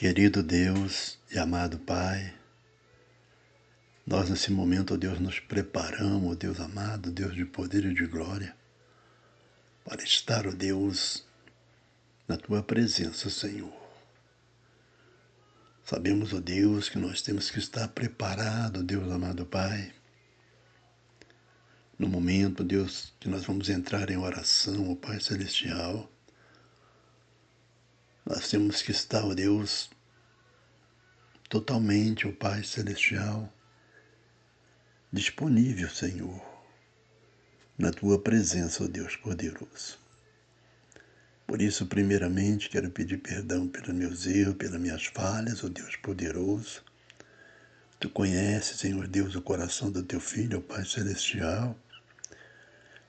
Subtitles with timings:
[0.00, 2.32] Querido Deus e amado Pai,
[4.06, 8.06] nós nesse momento, ó Deus, nos preparamos, ó Deus amado, Deus de poder e de
[8.06, 8.56] glória,
[9.84, 11.22] para estar, ó Deus,
[12.26, 13.78] na Tua presença, Senhor.
[15.84, 19.92] Sabemos, ó Deus, que nós temos que estar preparado, Deus amado Pai,
[21.98, 26.10] no momento, Deus, que nós vamos entrar em oração, ó Pai Celestial,
[28.30, 29.90] nós temos que estar, ó Deus,
[31.48, 33.52] totalmente, ó Pai Celestial,
[35.12, 36.40] disponível, Senhor,
[37.76, 39.98] na Tua presença, ó Deus poderoso.
[41.44, 46.84] Por isso, primeiramente, quero pedir perdão pelos meus erros, pelas minhas falhas, ó Deus poderoso.
[47.98, 51.76] Tu conheces, Senhor Deus, o coração do Teu Filho, ó Pai Celestial.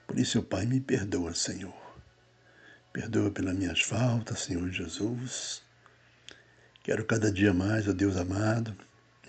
[0.07, 1.80] Por isso, ó Pai, me perdoa, Senhor.
[2.93, 5.61] Perdoa pelas minhas faltas, Senhor Jesus.
[6.83, 8.75] Quero cada dia mais, ó Deus amado,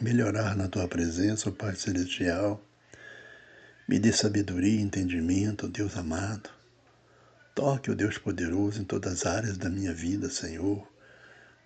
[0.00, 2.60] melhorar na tua presença, ó Pai Celestial.
[3.86, 6.50] Me dê sabedoria e entendimento, ó Deus amado.
[7.54, 10.84] Toque, ó Deus poderoso, em todas as áreas da minha vida, Senhor,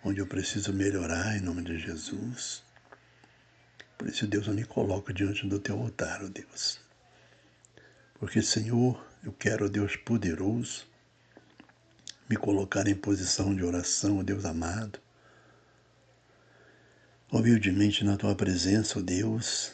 [0.04, 2.62] onde eu preciso melhorar em nome de Jesus.
[3.96, 6.78] Por isso, Deus, eu me coloco diante do teu altar, ó Deus.
[8.18, 10.86] Porque, Senhor, eu quero, ó Deus poderoso,
[12.28, 14.98] me colocar em posição de oração, ó Deus amado.
[17.30, 19.72] Humildemente na tua presença, ó Deus,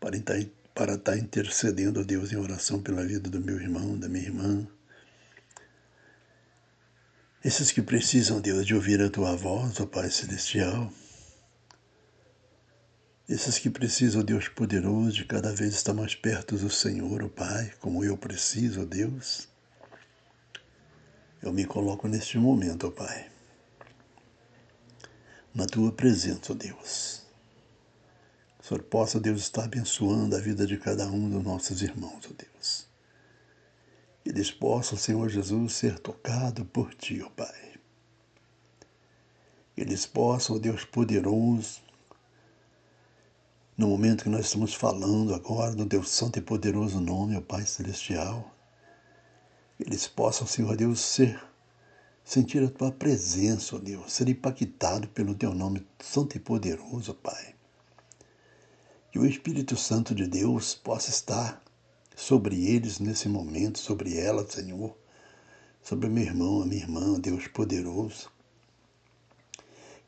[0.00, 0.36] para estar,
[0.74, 4.66] para estar intercedendo, ó Deus, em oração pela vida do meu irmão, da minha irmã.
[7.44, 10.92] Esses que precisam, Deus, de ouvir a tua voz, ó Pai Celestial.
[13.28, 17.72] Esses que precisam, Deus poderoso, de cada vez estar mais perto do Senhor, ó Pai,
[17.80, 19.51] como eu preciso, ó Deus.
[21.42, 23.28] Eu me coloco neste momento, ó Pai,
[25.52, 27.22] na tua presença, ó Deus.
[28.60, 32.32] O Senhor possa, Deus, estar abençoando a vida de cada um dos nossos irmãos, ó
[32.32, 32.86] Deus.
[34.24, 37.72] Eles possam, Senhor Jesus, ser tocados por Ti, ó Pai.
[39.74, 41.80] Que eles possam, ó Deus poderoso,
[43.76, 47.66] no momento que nós estamos falando agora do Deus Santo e poderoso nome, ó Pai
[47.66, 48.48] Celestial,
[49.78, 51.42] eles possam, Senhor Deus, ser,
[52.24, 57.54] sentir a tua presença, ó Deus, ser impactado pelo teu nome santo e poderoso, Pai.
[59.10, 61.62] Que o Espírito Santo de Deus possa estar
[62.16, 64.96] sobre eles nesse momento, sobre ela, Senhor,
[65.82, 68.30] sobre meu irmão, a minha irmã, Deus poderoso.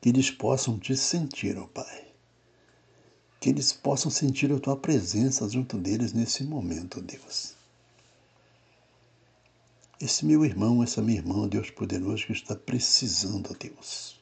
[0.01, 2.05] Que eles possam te sentir, ó Pai.
[3.41, 7.54] Que eles possam sentir a tua presença junto deles nesse momento, Deus
[10.01, 14.21] esse meu irmão, essa minha irmã, Deus poderoso, que está precisando, ó Deus,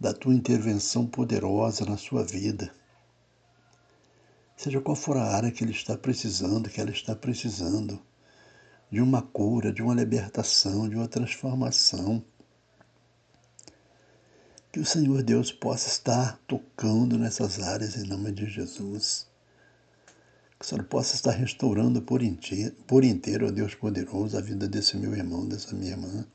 [0.00, 2.72] da tua intervenção poderosa na sua vida.
[4.56, 8.00] Seja qual for a área que ele está precisando, que ela está precisando,
[8.90, 12.24] de uma cura, de uma libertação, de uma transformação.
[14.72, 19.27] Que o Senhor Deus possa estar tocando nessas áreas em nome de Jesus
[20.58, 24.66] que o Senhor possa estar restaurando por inteiro, por inteiro, ó Deus poderoso, a vida
[24.66, 26.26] desse meu irmão, dessa minha irmã.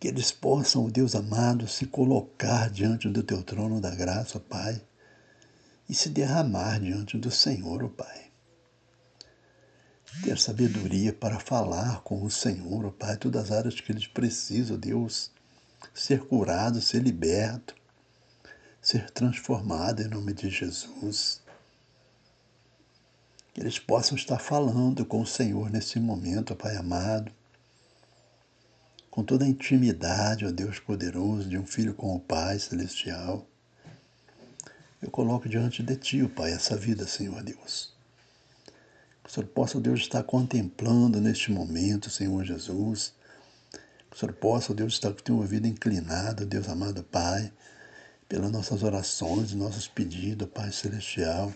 [0.00, 4.82] Que eles possam, ó Deus amado, se colocar diante do teu trono da graça, Pai,
[5.88, 8.26] e se derramar diante do Senhor, ó Pai.
[10.24, 14.76] Ter sabedoria para falar com o Senhor, ó Pai, todas as áreas que eles precisam,
[14.76, 15.30] Deus,
[15.94, 17.77] ser curado, ser liberto
[18.88, 21.42] ser transformada em nome de Jesus.
[23.52, 27.30] Que eles possam estar falando com o Senhor nesse momento, Pai amado,
[29.10, 33.46] com toda a intimidade, ó Deus poderoso, de um filho com o Pai celestial.
[35.02, 37.92] Eu coloco diante de Ti, ó Pai, essa vida, Senhor Deus.
[39.22, 43.12] Que o Senhor possa, Deus, estar contemplando neste momento, Senhor Jesus.
[44.10, 47.52] Que o Senhor possa, Deus, estar com o teu ouvido inclinado, Deus amado Pai
[48.28, 51.52] pelas nossas orações, nossos pedidos, Pai Celestial.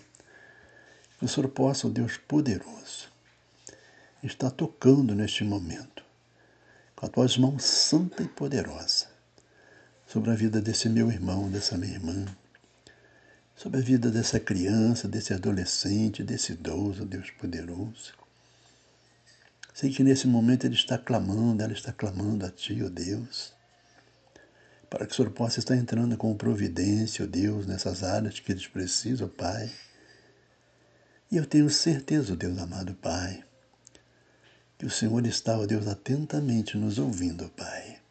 [1.18, 3.08] Que o Senhor possa, ó Deus poderoso,
[4.22, 6.02] estar tocando neste momento,
[6.96, 9.06] com a tua mão santa e poderosa,
[10.06, 12.24] sobre a vida desse meu irmão, dessa minha irmã,
[13.54, 18.14] sobre a vida dessa criança, desse adolescente, desse idoso, Deus poderoso.
[19.74, 23.54] Sei que nesse momento ele está clamando, ela está clamando a Ti, ó Deus
[24.92, 28.66] para que o Senhor possa estar entrando com providência, ó Deus, nessas áreas que eles
[28.66, 29.72] precisam, Pai.
[31.30, 33.42] E eu tenho certeza, ó Deus amado Pai,
[34.76, 38.02] que o Senhor está, ó Deus, atentamente nos ouvindo, Pai.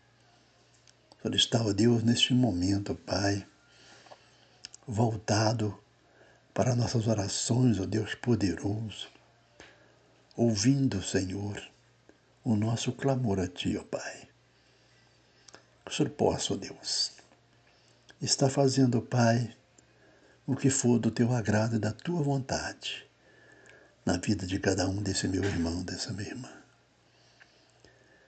[1.19, 3.45] O Senhor está, ó Deus, neste momento, Pai,
[4.87, 5.77] voltado
[6.51, 9.07] para nossas orações, ó Deus poderoso,
[10.35, 11.61] ouvindo, Senhor,
[12.43, 14.30] o nosso clamor a Ti, ó Pai.
[15.85, 17.11] Que o Senhor possa, ó Deus,
[18.21, 19.55] estar fazendo, Pai,
[20.45, 23.09] o que for do Teu agrado e da Tua vontade
[24.05, 26.49] na vida de cada um desse meu irmão, dessa minha irmã.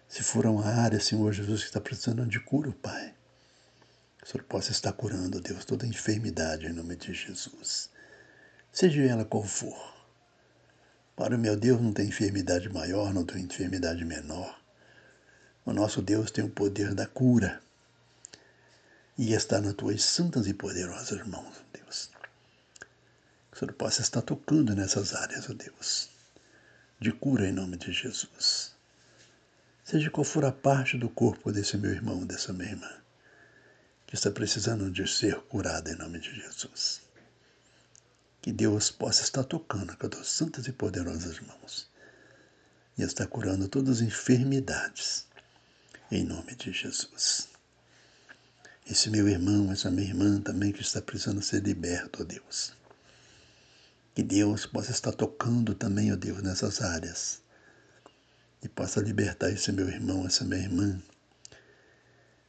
[0.07, 3.13] Se for uma área, Senhor Jesus, que está precisando de cura, Pai,
[4.19, 7.89] que o Senhor possa estar curando, Deus, toda enfermidade em nome de Jesus.
[8.71, 9.93] Seja ela qual for.
[11.15, 14.62] Para o meu Deus não tem enfermidade maior, não tem enfermidade menor.
[15.65, 17.61] O nosso Deus tem o poder da cura.
[19.17, 22.09] E está nas tuas santas e poderosas mãos, Deus.
[23.51, 26.09] Que o Senhor possa estar tocando nessas áreas, ó Deus,
[26.99, 28.73] de cura em nome de Jesus
[29.83, 32.89] seja qual for a parte do corpo desse meu irmão, dessa minha irmã,
[34.07, 37.01] que está precisando de ser curada em nome de Jesus.
[38.41, 41.89] Que Deus possa estar tocando com as santas e poderosas mãos
[42.97, 45.25] e estar curando todas as enfermidades
[46.15, 47.47] em nome de Jesus.
[48.89, 52.73] Esse meu irmão, essa minha irmã também que está precisando ser liberto, ó Deus.
[54.13, 57.43] Que Deus possa estar tocando também, ó Deus, nessas áreas
[58.63, 61.01] e possa libertar esse meu irmão, essa minha irmã,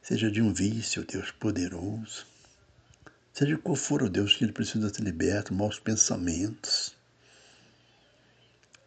[0.01, 2.25] seja de um vício, Deus poderoso,
[3.33, 6.95] seja qual for o Deus que ele precisa ser liberto, maus pensamentos.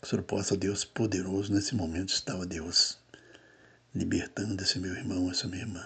[0.00, 2.98] Que o Senhor possa, Deus poderoso, nesse momento estar, Deus,
[3.98, 5.84] libertando esse meu irmão, essa minha irmã,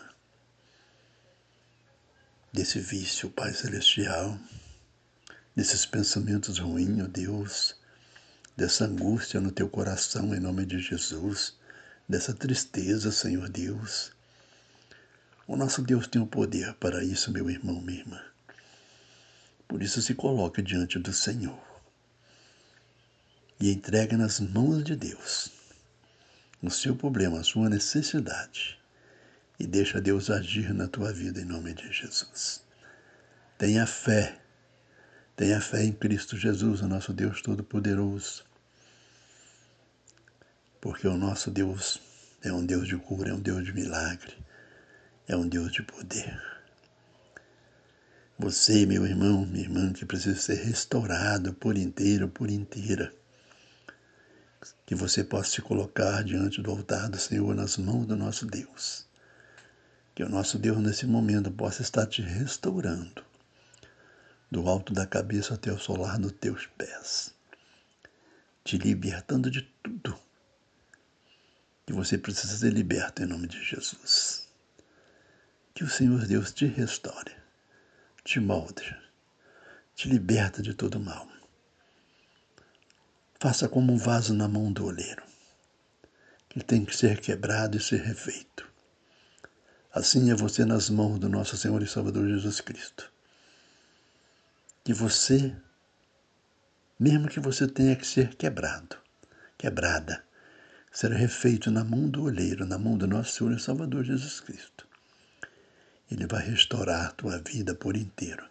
[2.53, 4.39] desse vício, Pai Celestial,
[5.57, 7.75] desses pensamentos ruins, ó Deus,
[8.55, 11.57] dessa angústia no teu coração, em nome de Jesus,
[12.07, 14.13] dessa tristeza, Senhor Deus.
[15.47, 18.21] O nosso Deus tem o poder para isso, meu irmão, minha irmã.
[19.67, 21.59] Por isso, se coloque diante do Senhor
[23.59, 25.62] e entregue nas mãos de Deus
[26.63, 28.79] o seu problema, a sua necessidade
[29.59, 32.65] e deixa Deus agir na tua vida em nome de Jesus.
[33.59, 34.43] Tenha fé
[35.35, 38.45] Tenha fé em Cristo Jesus, o nosso Deus Todo-Poderoso.
[40.79, 42.01] Porque o nosso Deus
[42.43, 44.37] é um Deus de cura, é um Deus de milagre,
[45.27, 46.39] é um Deus de poder.
[48.39, 53.13] Você, meu irmão, minha irmã, que precisa ser restaurado por inteiro, por inteira.
[54.87, 59.07] Que você possa se colocar diante do altar do Senhor nas mãos do nosso Deus.
[60.15, 63.25] Que o nosso Deus, nesse momento, possa estar te restaurando
[64.51, 67.35] do alto da cabeça até o solar dos teus pés,
[68.63, 70.19] te libertando de tudo
[71.87, 74.47] que você precisa ser liberto em nome de Jesus.
[75.75, 77.35] Que o Senhor Deus te restaure,
[78.23, 78.95] te molde,
[79.95, 81.32] te liberta de todo mal.
[83.43, 85.25] Faça como um vaso na mão do oleiro,
[86.49, 88.65] que tem que ser quebrado e ser refeito.
[89.93, 93.11] Assim é você nas mãos do nosso Senhor e Salvador Jesus Cristo
[94.85, 95.53] que você,
[96.97, 98.97] mesmo que você tenha que ser quebrado,
[99.59, 100.23] quebrada,
[100.93, 104.87] será refeito na mão do olheiro, na mão do nosso Senhor e Salvador Jesus Cristo.
[106.09, 108.49] Ele vai restaurar a tua vida por inteiro,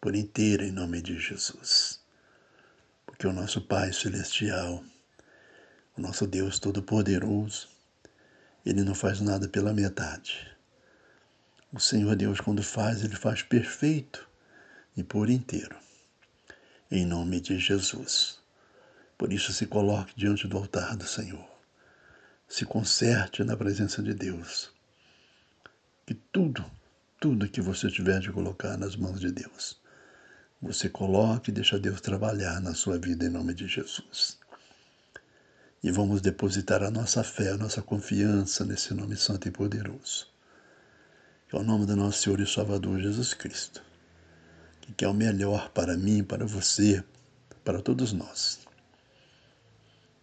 [0.00, 2.01] por inteiro em nome de Jesus.
[3.22, 4.82] Porque o nosso Pai Celestial,
[5.96, 7.68] o nosso Deus Todo-Poderoso,
[8.66, 10.50] ele não faz nada pela metade.
[11.72, 14.28] O Senhor Deus, quando faz, ele faz perfeito
[14.96, 15.76] e por inteiro.
[16.90, 18.40] Em nome de Jesus.
[19.16, 21.48] Por isso, se coloque diante do altar do Senhor.
[22.48, 24.72] Se conserte na presença de Deus.
[26.04, 26.68] Que tudo,
[27.20, 29.80] tudo que você tiver de colocar nas mãos de Deus,
[30.62, 34.38] você coloque e deixa Deus trabalhar na sua vida em nome de Jesus.
[35.82, 40.28] E vamos depositar a nossa fé, a nossa confiança nesse nome santo e poderoso.
[41.48, 43.82] Que é o nome do nosso Senhor e Salvador Jesus Cristo
[44.96, 47.02] que é o melhor para mim, para você,
[47.64, 48.60] para todos nós.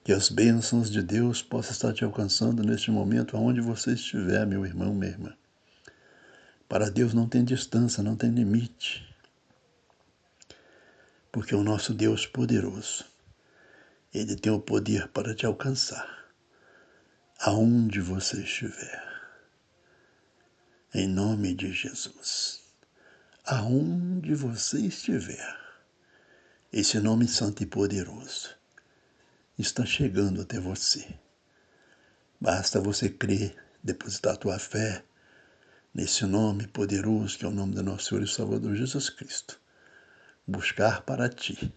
[0.04, 4.66] Que as bênçãos de Deus possam estar te alcançando neste momento, aonde você estiver, meu
[4.66, 5.34] irmão, minha irmã.
[6.68, 9.08] Para Deus não tem distância, não tem limite.
[11.32, 13.06] Porque o nosso Deus poderoso,
[14.14, 16.28] Ele tem o poder para te alcançar,
[17.40, 19.08] aonde você estiver.
[20.94, 22.60] Em nome de Jesus
[23.52, 25.58] aonde você estiver,
[26.72, 28.50] esse nome santo e poderoso
[29.58, 31.18] está chegando até você.
[32.40, 35.04] Basta você crer, depositar tua fé,
[35.92, 39.60] nesse nome poderoso que é o nome do nosso Senhor e Salvador Jesus Cristo,
[40.50, 41.72] buscar para ti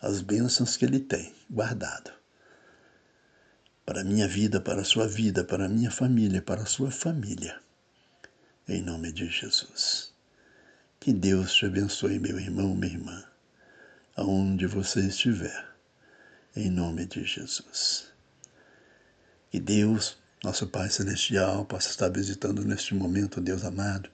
[0.00, 2.12] as bênçãos que Ele tem guardado
[3.84, 6.90] para a minha vida, para a sua vida, para a minha família, para a sua
[6.90, 7.60] família.
[8.68, 10.12] Em nome de Jesus.
[11.00, 13.24] Que Deus te abençoe, meu irmão, minha irmã,
[14.14, 15.68] aonde você estiver,
[16.54, 18.06] em nome de Jesus.
[19.50, 24.08] Que Deus, nosso Pai Celestial, possa estar visitando neste momento, Deus amado,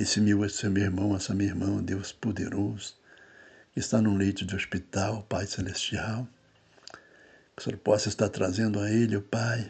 [0.00, 2.94] esse meu, esse meu irmão, essa minha irmã, Deus poderoso,
[3.72, 6.26] que está num leito de hospital, Pai Celestial
[7.58, 9.68] que o Senhor possa estar trazendo a ele, o Pai,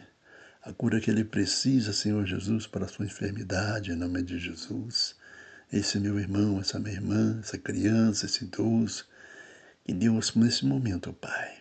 [0.61, 5.15] a cura que ele precisa, Senhor Jesus, para a sua enfermidade, em nome de Jesus.
[5.73, 9.07] Esse meu irmão, essa minha irmã, essa criança, esse idoso,
[9.83, 11.57] que Deus, nesse momento, Pai,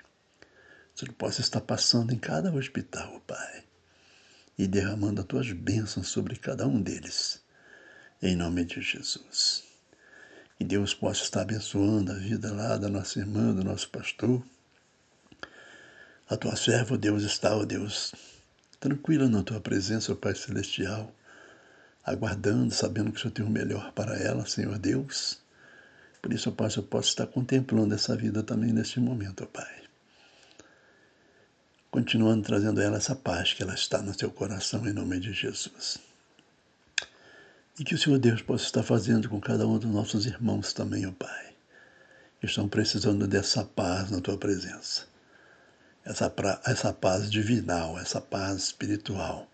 [0.95, 3.65] o Senhor possa estar passando em cada hospital, Pai,
[4.59, 7.41] e derramando as tuas bênçãos sobre cada um deles,
[8.23, 9.65] em nome de Jesus.
[10.57, 14.43] Que Deus possa estar abençoando a vida lá da nossa irmã, do nosso pastor,
[16.29, 18.13] a tua serva, Deus, está, ó Deus,
[18.81, 21.11] tranquila na tua presença, ó Pai Celestial,
[22.05, 25.39] aguardando, sabendo que o Senhor tem o melhor para ela, Senhor Deus.
[26.21, 29.83] Por isso, ó Pai, eu posso estar contemplando essa vida também neste momento, ó Pai.
[31.91, 35.33] Continuando trazendo a ela essa paz que ela está no teu coração, em nome de
[35.33, 36.08] Jesus.
[37.79, 41.07] E que o Senhor Deus possa estar fazendo com cada um dos nossos irmãos também,
[41.07, 41.55] ó Pai,
[42.41, 45.07] que estão precisando dessa paz na tua presença
[46.09, 49.47] essa, pra, essa paz divinal, essa paz espiritual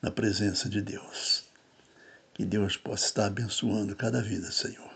[0.00, 1.44] na presença de Deus.
[2.32, 4.90] Que Deus possa estar abençoando cada vida, Senhor.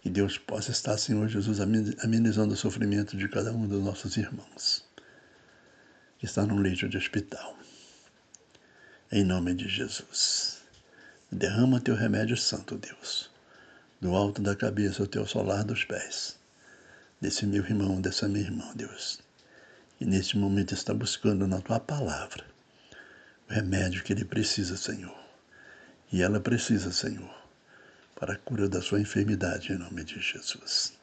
[0.00, 4.84] Que Deus possa estar, Senhor Jesus, amenizando o sofrimento de cada um dos nossos irmãos
[6.18, 7.56] que está num leito de hospital.
[9.10, 10.61] Em nome de Jesus.
[11.32, 13.30] Derrama teu remédio santo, Deus,
[14.00, 16.36] do alto da cabeça ao teu solar dos pés,
[17.20, 19.22] desse meu irmão, dessa minha irmã, Deus
[20.02, 22.44] e neste momento está buscando na tua palavra
[23.48, 25.16] o remédio que ele precisa, Senhor.
[26.10, 27.32] E ela precisa, Senhor,
[28.16, 30.94] para a cura da sua enfermidade, em nome de Jesus.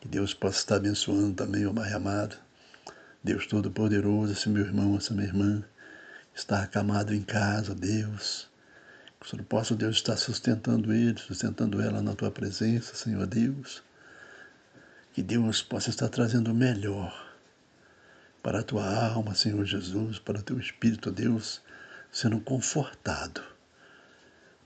[0.00, 2.36] Que Deus possa estar abençoando também o Pai amado,
[3.22, 5.64] Deus Todo-Poderoso, esse meu irmão, essa minha irmã,
[6.32, 8.47] está acamado em casa, Deus.
[9.20, 13.82] Que o Senhor possa, Deus, estar sustentando ele, sustentando ela na tua presença, Senhor Deus.
[15.12, 17.28] Que Deus possa estar trazendo o melhor
[18.42, 21.60] para a tua alma, Senhor Jesus, para o teu espírito, Deus,
[22.12, 23.42] sendo confortado.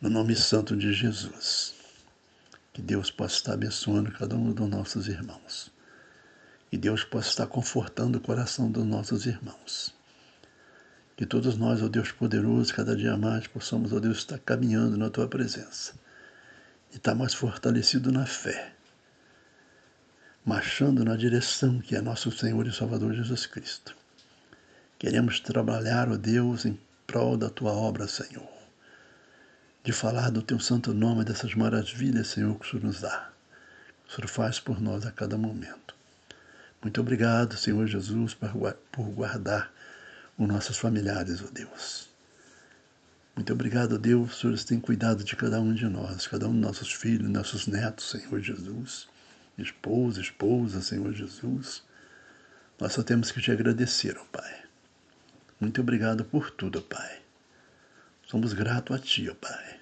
[0.00, 1.74] No nome santo de Jesus.
[2.72, 5.70] Que Deus possa estar abençoando cada um dos nossos irmãos.
[6.70, 9.94] Que Deus possa estar confortando o coração dos nossos irmãos.
[11.16, 15.10] Que todos nós, ó Deus poderoso, cada dia mais possamos, ó Deus, estar caminhando na
[15.10, 15.94] tua presença.
[16.92, 18.72] E estar mais fortalecido na fé
[20.44, 23.94] marchando na direção que é nosso Senhor e Salvador Jesus Cristo.
[24.98, 28.48] Queremos trabalhar, ó Deus, em prol da tua obra, Senhor,
[29.84, 33.30] de falar do teu santo nome, dessas maravilhas, Senhor, que o Senhor nos dá.
[34.08, 35.94] O Senhor faz por nós a cada momento.
[36.82, 39.72] Muito obrigado, Senhor Jesus, por guardar
[40.42, 42.10] os nossos familiares, ó Deus.
[43.34, 46.60] Muito obrigado, Deus, o Senhor tem cuidado de cada um de nós, cada um dos
[46.60, 49.08] nossos filhos, nossos netos, Senhor Jesus
[49.58, 51.82] esposa, esposa, Senhor Jesus,
[52.78, 54.62] nós só temos que te agradecer, ó Pai.
[55.60, 57.22] Muito obrigado por tudo, ó Pai.
[58.26, 59.80] Somos gratos a Ti, ó Pai.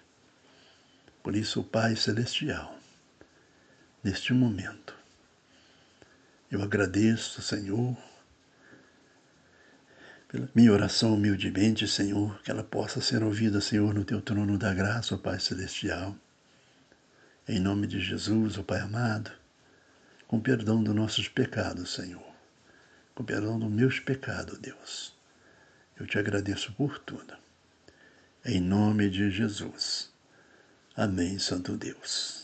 [1.22, 2.78] Por isso, ó Pai Celestial,
[4.02, 4.94] neste momento,
[6.50, 7.96] eu agradeço, Senhor,
[10.30, 14.72] pela minha oração humildemente, Senhor, que ela possa ser ouvida, Senhor, no Teu trono da
[14.72, 16.16] graça, ó Pai Celestial.
[17.48, 19.32] Em nome de Jesus, ó Pai amado,
[20.28, 22.22] com perdão dos nossos pecados, Senhor.
[23.12, 25.12] Com perdão dos meus pecados, Deus.
[25.98, 27.34] Eu te agradeço por tudo.
[28.44, 30.12] Em nome de Jesus.
[30.96, 32.39] Amém, Santo Deus.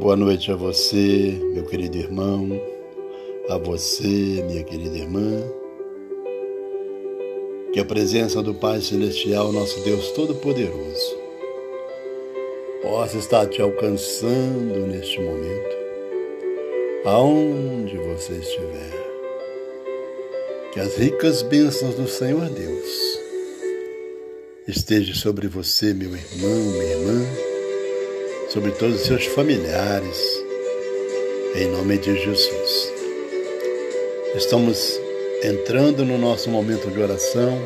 [0.00, 2.48] Boa noite a você, meu querido irmão
[3.48, 5.42] a você, minha querida irmã.
[7.72, 11.16] Que a presença do Pai Celestial, nosso Deus Todo-Poderoso,
[12.82, 15.76] possa estar te alcançando neste momento,
[17.04, 19.04] aonde você estiver.
[20.72, 23.20] Que as ricas bênçãos do Senhor Deus
[24.66, 27.43] estejam sobre você, meu irmão, minha irmã,
[28.54, 30.44] sobre todos os seus familiares,
[31.56, 32.92] em nome de Jesus.
[34.36, 35.00] Estamos
[35.42, 37.60] entrando no nosso momento de oração,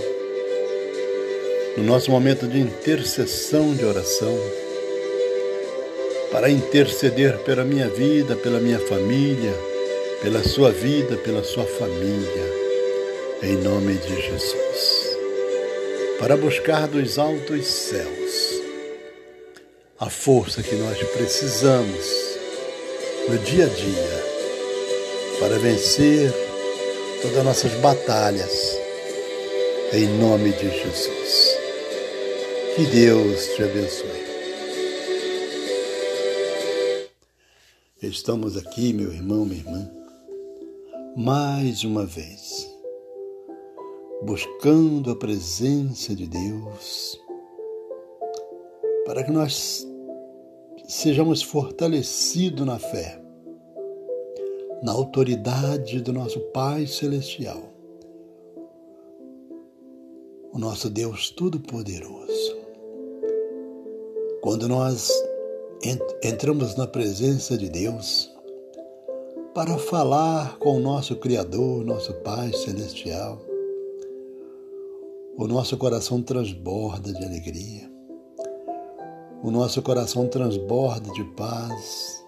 [1.77, 4.35] no nosso momento de intercessão de oração,
[6.33, 9.53] para interceder pela minha vida, pela minha família,
[10.23, 12.53] pela sua vida, pela sua família,
[13.43, 15.19] em nome de Jesus.
[16.19, 18.48] Para buscar dos altos céus
[20.01, 22.07] a força que nós precisamos
[23.29, 24.25] no dia a dia
[25.41, 26.33] para vencer
[27.21, 28.79] todas as nossas batalhas,
[29.93, 31.59] em nome de Jesus.
[32.77, 34.29] Que Deus te abençoe.
[38.01, 39.91] Estamos aqui, meu irmão, minha irmã,
[41.17, 42.71] mais uma vez,
[44.23, 47.21] buscando a presença de Deus,
[49.05, 49.88] para que nós
[50.89, 53.21] sejamos fortalecidos na fé
[54.83, 57.61] na autoridade do nosso Pai Celestial,
[60.51, 62.57] o nosso Deus Todo-Poderoso.
[64.41, 65.11] Quando nós
[66.25, 68.35] entramos na presença de Deus
[69.55, 73.39] para falar com o nosso Criador, nosso Pai Celestial,
[75.37, 77.98] o nosso coração transborda de alegria,
[79.43, 82.25] o nosso coração transborda de paz,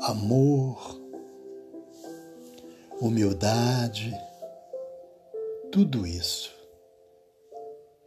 [0.00, 1.00] amor,
[3.00, 4.12] humildade,
[5.70, 6.52] tudo isso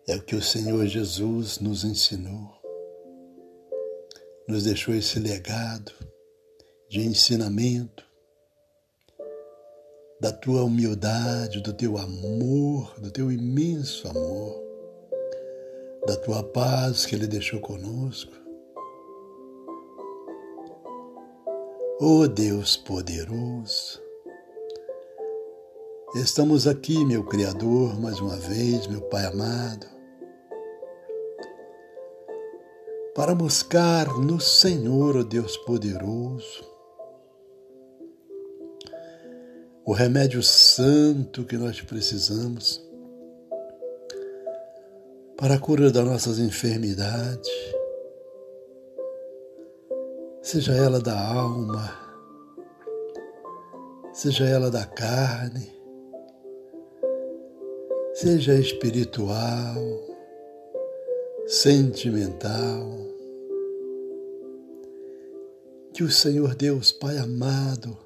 [0.08, 2.54] é o que o Senhor Jesus nos ensinou,
[4.48, 5.92] nos deixou esse legado
[6.90, 8.06] de ensinamento
[10.20, 14.65] da tua humildade, do teu amor, do teu imenso amor,
[16.06, 18.32] da tua paz que Ele deixou conosco.
[22.00, 24.02] Oh Deus poderoso,
[26.14, 29.88] estamos aqui, meu Criador, mais uma vez, meu Pai amado,
[33.16, 36.64] para buscar no Senhor, o oh Deus poderoso,
[39.86, 42.85] o remédio santo que nós precisamos
[45.38, 47.76] para a cura das nossas enfermidades
[50.46, 51.92] seja ela da alma,
[54.14, 55.74] seja ela da carne,
[58.14, 59.76] seja espiritual,
[61.48, 62.88] sentimental.
[65.94, 67.98] Que o Senhor Deus, Pai amado,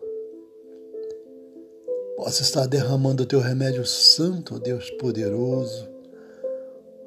[2.15, 5.98] possa estar derramando o teu remédio santo, Deus poderoso,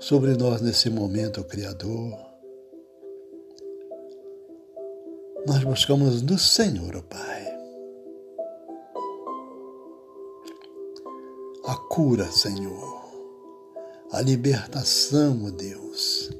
[0.02, 2.32] sobre nós nesse momento, Criador
[5.46, 7.58] nós buscamos no Senhor, oh Pai.
[11.64, 13.02] A cura, Senhor.
[14.12, 16.30] A libertação, oh Deus.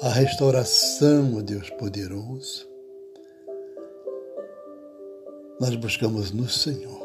[0.00, 2.68] A restauração, oh Deus poderoso.
[5.60, 7.00] Nós buscamos no Senhor.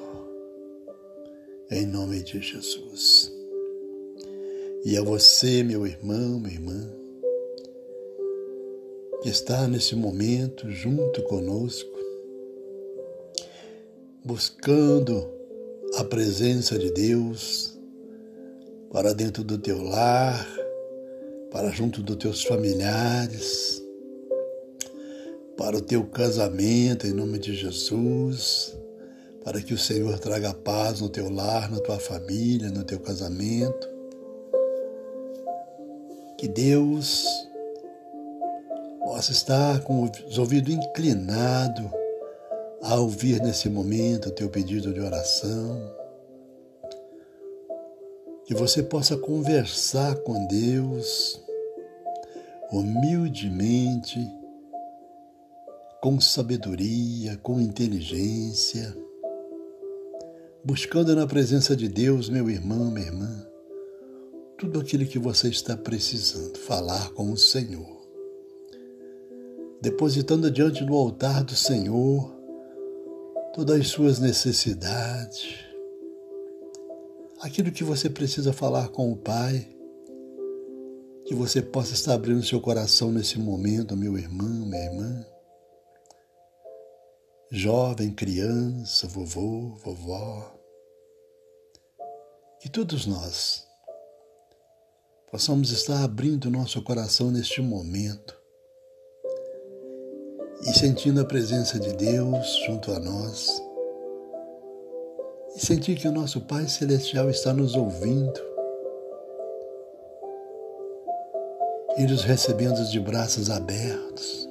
[1.72, 3.35] Em nome de Jesus.
[4.86, 6.88] E a você, meu irmão, minha irmã,
[9.24, 11.90] que está nesse momento junto conosco,
[14.24, 15.28] buscando
[15.96, 17.76] a presença de Deus
[18.92, 20.48] para dentro do teu lar,
[21.50, 23.84] para junto dos teus familiares,
[25.58, 28.78] para o teu casamento em nome de Jesus,
[29.44, 33.95] para que o Senhor traga paz no teu lar, na tua família, no teu casamento.
[36.38, 37.26] Que Deus
[39.00, 41.86] possa estar com os ouvidos inclinados
[42.82, 45.94] a ouvir nesse momento o teu pedido de oração.
[48.46, 51.42] Que você possa conversar com Deus
[52.72, 54.20] humildemente,
[56.02, 58.96] com sabedoria, com inteligência,
[60.64, 63.48] buscando na presença de Deus, meu irmão, minha irmã,
[64.58, 67.96] tudo aquilo que você está precisando, falar com o Senhor.
[69.82, 72.34] Depositando diante do altar do Senhor
[73.54, 75.56] todas as suas necessidades,
[77.42, 79.68] aquilo que você precisa falar com o Pai,
[81.26, 85.26] que você possa estar abrindo seu coração nesse momento, meu irmão, minha irmã,
[87.52, 90.54] jovem, criança, vovô, vovó,
[92.60, 93.65] que todos nós
[95.32, 98.36] possamos estar abrindo nosso coração neste momento
[100.62, 103.48] e sentindo a presença de Deus junto a nós
[105.56, 108.56] e sentir que o nosso Pai Celestial está nos ouvindo
[111.98, 114.50] e nos recebendo de braços abertos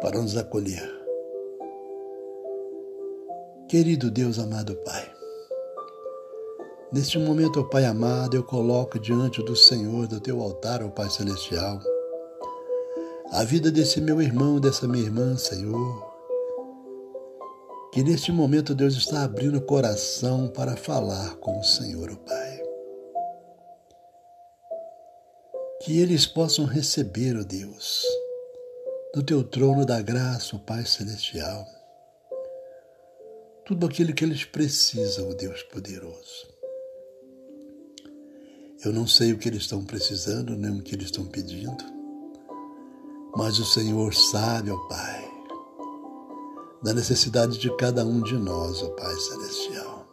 [0.00, 0.96] para nos acolher.
[3.68, 5.10] Querido Deus amado Pai,
[6.92, 11.10] neste momento, ó Pai amado, eu coloco diante do Senhor, do teu altar, ó Pai
[11.10, 11.80] Celestial,
[13.30, 16.08] a vida desse meu irmão, dessa minha irmã, Senhor,
[17.92, 22.62] que neste momento Deus está abrindo o coração para falar com o Senhor, ó Pai.
[25.82, 28.02] Que eles possam receber, ó Deus,
[29.14, 31.66] do teu trono da graça, ó Pai Celestial,
[33.64, 36.57] tudo aquilo que eles precisam, ó Deus poderoso.
[38.84, 41.84] Eu não sei o que eles estão precisando, nem o que eles estão pedindo,
[43.36, 45.28] mas o Senhor sabe, ó Pai
[46.82, 50.06] da necessidade de cada um de nós, ó Pai Celestial.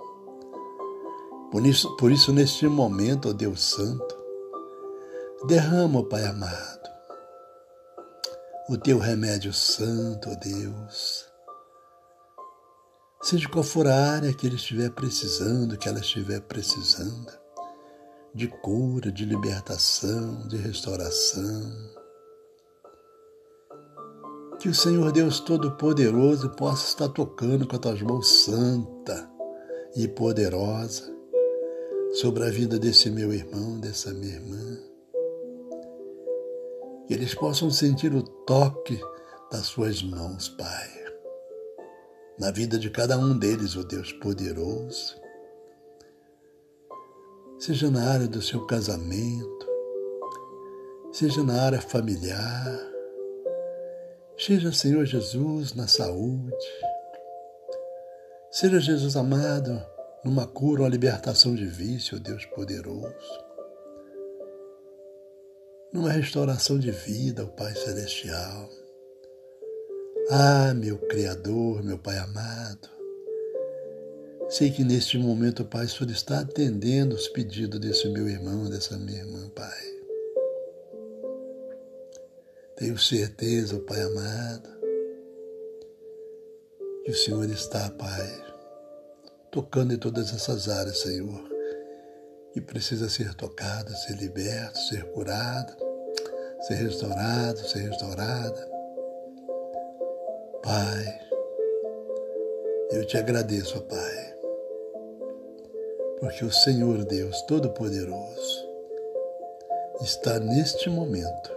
[1.51, 4.15] Por isso, por isso neste momento, ó Deus Santo,
[5.47, 6.89] derrama, ó Pai amado,
[8.67, 11.25] o teu remédio santo, ó Deus.
[13.21, 17.31] Seja qual for a área que ele estiver precisando, que ela estiver precisando,
[18.35, 21.95] de cura, de libertação, de restauração,
[24.59, 29.31] que o Senhor Deus Todo-Poderoso possa estar tocando com as tuas mãos santa
[29.95, 31.15] e poderosa
[32.15, 34.79] sobre a vida desse meu irmão, dessa minha irmã.
[37.07, 38.99] Que eles possam sentir o toque
[39.49, 40.89] das suas mãos, Pai.
[42.37, 45.24] Na vida de cada um deles, oh Deus poderoso.
[47.57, 49.67] Seja na área do seu casamento,
[51.11, 52.95] seja na área familiar,
[54.37, 56.67] Seja Senhor Jesus na saúde.
[58.51, 59.81] Seja Jesus amado
[60.25, 63.15] numa cura ou libertação de vício, Deus poderoso.
[65.93, 68.69] Numa restauração de vida, o Pai Celestial.
[70.29, 72.94] Ah, meu Criador, meu Pai amado.
[74.47, 78.95] Sei que neste momento, Pai, o Senhor está atendendo os pedidos desse meu irmão, dessa
[78.97, 79.95] minha irmã, Pai.
[82.77, 84.69] Tenho certeza, Pai amado,
[87.03, 88.45] que o Senhor está, Pai,
[89.49, 91.43] tocando em todas essas áreas, Senhor,
[92.53, 95.75] que precisa ser tocada, ser liberto, ser curado,
[96.67, 98.69] ser restaurado, ser restaurada.
[100.61, 101.19] Pai,
[102.91, 104.24] eu te agradeço, Pai,
[106.25, 108.67] porque o Senhor Deus Todo-Poderoso
[110.01, 111.51] está neste momento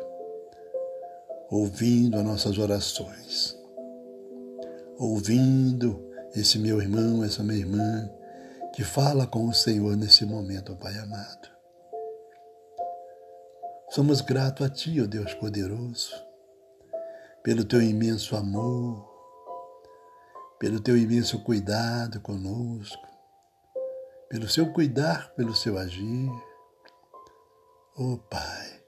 [1.51, 3.57] ouvindo as nossas orações,
[4.99, 8.11] ouvindo esse meu irmão, essa minha irmã,
[8.75, 11.49] que fala com o Senhor nesse momento, Pai amado.
[13.89, 16.13] Somos gratos a Ti, ó Deus poderoso,
[17.43, 19.03] pelo Teu imenso amor,
[20.59, 23.08] pelo Teu imenso cuidado conosco,
[24.29, 26.31] pelo Seu cuidar, pelo Seu agir.
[27.97, 28.85] Oh, Pai,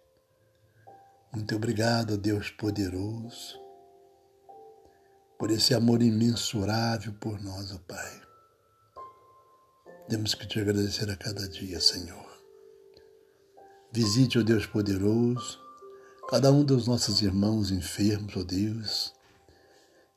[1.32, 3.58] muito obrigado, Deus poderoso,
[5.38, 8.20] por esse amor imensurável por nós, ó Pai.
[10.08, 12.28] Temos que te agradecer a cada dia, Senhor.
[13.92, 15.58] Visite, ó Deus poderoso,
[16.28, 19.14] cada um dos nossos irmãos enfermos, ó Deus,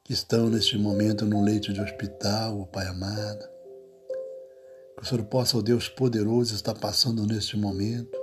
[0.04, 3.53] que estão neste momento num leito de hospital, ó Pai amado.
[5.04, 8.18] Que o Senhor possa, ó Deus poderoso, estar passando neste momento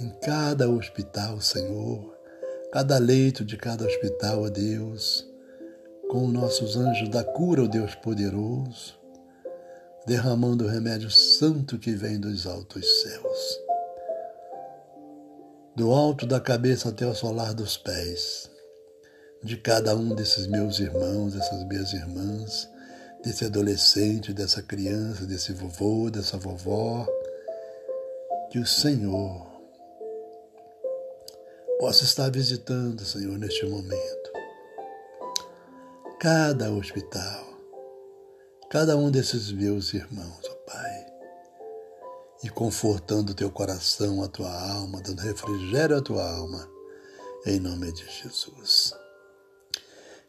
[0.00, 2.16] em cada hospital, Senhor,
[2.72, 5.28] cada leito de cada hospital, ó Deus,
[6.08, 8.98] com nossos anjos da cura, ó Deus poderoso,
[10.06, 13.60] derramando o remédio santo que vem dos altos céus.
[15.76, 18.50] Do alto da cabeça até o solar dos pés,
[19.42, 22.66] de cada um desses meus irmãos, dessas minhas irmãs,
[23.24, 27.06] desse adolescente, dessa criança, desse vovô, dessa vovó,
[28.50, 29.46] que o Senhor
[31.78, 34.32] possa estar visitando, Senhor, neste momento.
[36.20, 37.44] Cada hospital,
[38.70, 41.06] cada um desses meus irmãos, ó Pai,
[42.42, 46.68] e confortando o teu coração, a tua alma, dando refrigério à tua alma,
[47.46, 49.03] em nome de Jesus.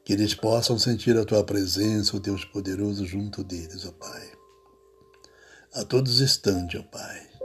[0.05, 4.31] Que eles possam sentir a tua presença, o Deus poderoso, junto deles, ó Pai.
[5.73, 7.35] A todos estande, ó Pai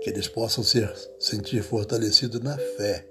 [0.00, 3.06] que eles possam ser sentir fortalecidos na fé,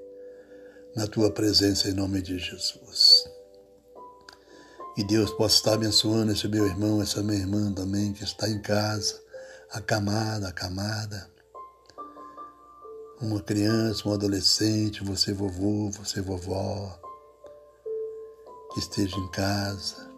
[0.96, 3.26] na tua presença em nome de Jesus.
[4.96, 8.60] Que Deus possa estar abençoando esse meu irmão, essa minha irmã também, que está em
[8.62, 9.22] casa,
[9.72, 11.30] acamada, acamada.
[13.22, 16.99] Uma criança, um adolescente, você vovô, você vovó,
[18.74, 20.10] que esteja em casa.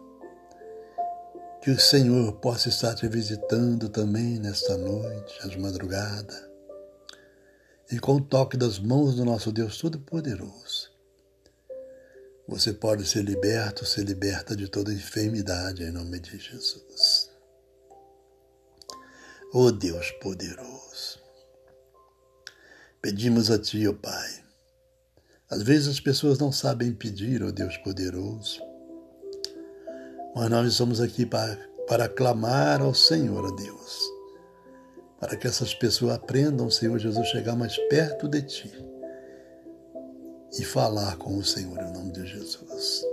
[1.62, 6.50] Que o Senhor possa estar te visitando também nesta noite, às madrugadas.
[7.90, 10.90] E com o toque das mãos do nosso Deus Todo-Poderoso,
[12.48, 17.30] você pode ser liberto, ser liberta de toda enfermidade em nome de Jesus.
[19.54, 21.20] Oh Deus poderoso,
[23.00, 24.41] pedimos a Ti, ó oh Pai.
[25.52, 28.58] Às vezes as pessoas não sabem pedir, ó oh Deus poderoso,
[30.34, 34.00] mas nós estamos aqui para, para clamar ao Senhor, ó Deus,
[35.20, 38.72] para que essas pessoas aprendam, Senhor Jesus, chegar mais perto de Ti
[40.58, 43.04] e falar com o Senhor em nome de Jesus.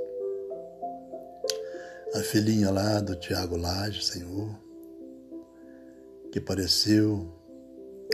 [2.15, 4.57] A filhinha lá do Tiago Lage, Senhor,
[6.31, 7.37] que apareceu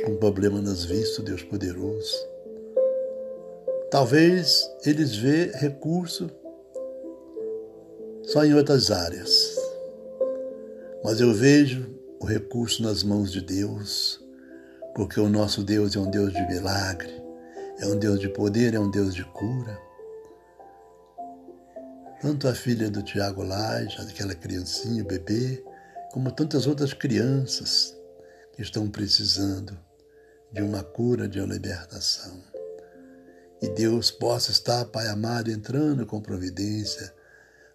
[0.03, 2.34] com problema nas vistas, Deus poderoso.
[3.95, 6.29] Talvez eles vê recurso
[8.23, 9.55] só em outras áreas,
[11.01, 14.21] mas eu vejo o recurso nas mãos de Deus,
[14.93, 17.09] porque o nosso Deus é um Deus de milagre,
[17.79, 19.79] é um Deus de poder, é um Deus de cura.
[22.21, 25.63] Tanto a filha do Tiago Laje, aquela criancinha, o bebê,
[26.11, 27.95] como tantas outras crianças
[28.51, 29.79] que estão precisando
[30.51, 32.54] de uma cura, de uma libertação.
[33.61, 37.13] E Deus possa estar, Pai amado, entrando com providência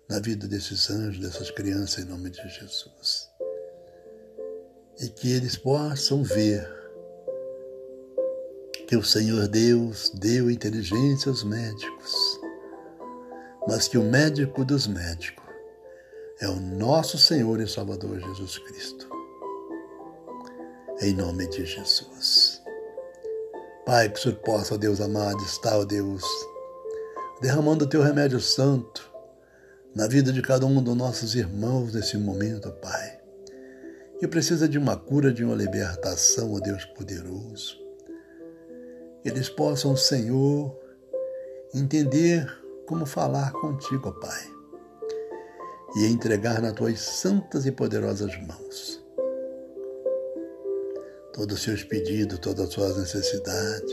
[0.08, 3.28] na vida desses anjos, dessas crianças, em nome de Jesus.
[5.00, 6.68] E que eles possam ver
[8.86, 12.12] que o Senhor Deus deu inteligência aos médicos,
[13.68, 15.40] mas que o médico dos médicos
[16.40, 19.08] é o nosso Senhor e Salvador Jesus Cristo.
[21.02, 22.49] Em nome de Jesus.
[23.90, 26.22] Pai, que o Senhor possa, Deus amado, estar, ó Deus,
[27.42, 29.10] derramando o teu remédio santo
[29.96, 33.20] na vida de cada um dos nossos irmãos nesse momento, Pai,
[34.20, 37.76] que precisa de uma cura, de uma libertação, ó Deus poderoso.
[39.24, 40.72] Eles possam, Senhor,
[41.74, 42.46] entender
[42.86, 44.52] como falar contigo, ó Pai,
[45.96, 48.99] e entregar nas tuas santas e poderosas mãos
[51.32, 53.92] todos os seus pedidos, todas as suas necessidades.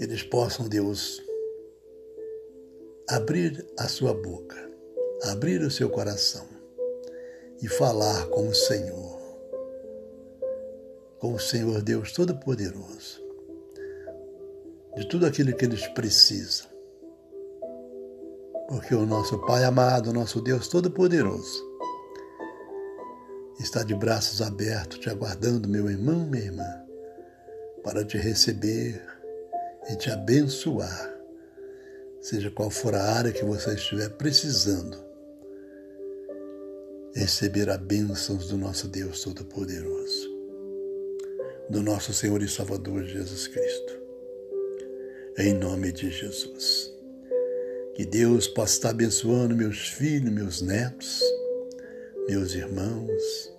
[0.00, 1.22] Eles possam, Deus,
[3.08, 4.56] abrir a sua boca,
[5.24, 6.46] abrir o seu coração
[7.62, 9.18] e falar com o Senhor
[11.18, 13.20] com o Senhor Deus Todo-Poderoso,
[14.96, 16.68] de tudo aquilo que eles precisam.
[18.68, 21.67] Porque o nosso Pai amado, o nosso Deus Todo-Poderoso,
[23.58, 26.84] está de braços abertos te aguardando, meu irmão, minha irmã,
[27.82, 29.02] para te receber
[29.90, 31.14] e te abençoar,
[32.20, 34.96] seja qual for a área que você estiver precisando,
[37.14, 40.38] receber as bênçãos do nosso Deus Todo-Poderoso
[41.68, 43.98] do nosso Senhor e Salvador Jesus Cristo.
[45.36, 46.90] Em nome de Jesus.
[47.94, 51.20] Que Deus possa estar abençoando meus filhos, meus netos,
[52.28, 53.52] meus irmãos,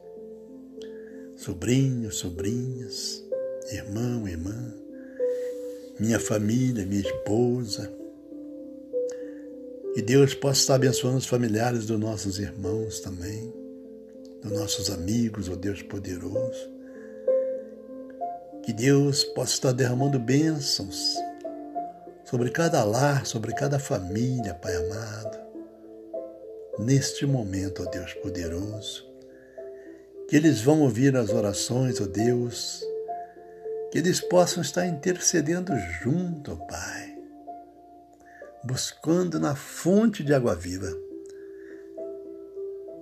[1.35, 3.23] sobrinhos, sobrinhas,
[3.71, 4.73] irmão, irmã,
[5.99, 7.91] minha família, minha esposa.
[9.93, 13.51] Que Deus possa estar abençoando os familiares dos nossos irmãos também,
[14.43, 16.79] dos nossos amigos, ó oh Deus poderoso
[18.69, 21.17] que Deus possa estar derramando bênçãos
[22.23, 25.48] sobre cada lar, sobre cada família, Pai amado.
[26.79, 29.05] Neste momento, ó Deus poderoso,
[30.27, 32.83] que eles vão ouvir as orações, ó Deus,
[33.91, 37.17] que eles possam estar intercedendo junto, ó Pai,
[38.63, 40.91] buscando na fonte de água viva,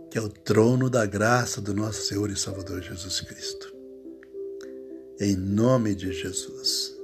[0.10, 3.78] que é o trono da graça do nosso Senhor e Salvador Jesus Cristo
[5.20, 6.96] em nome de Jesus.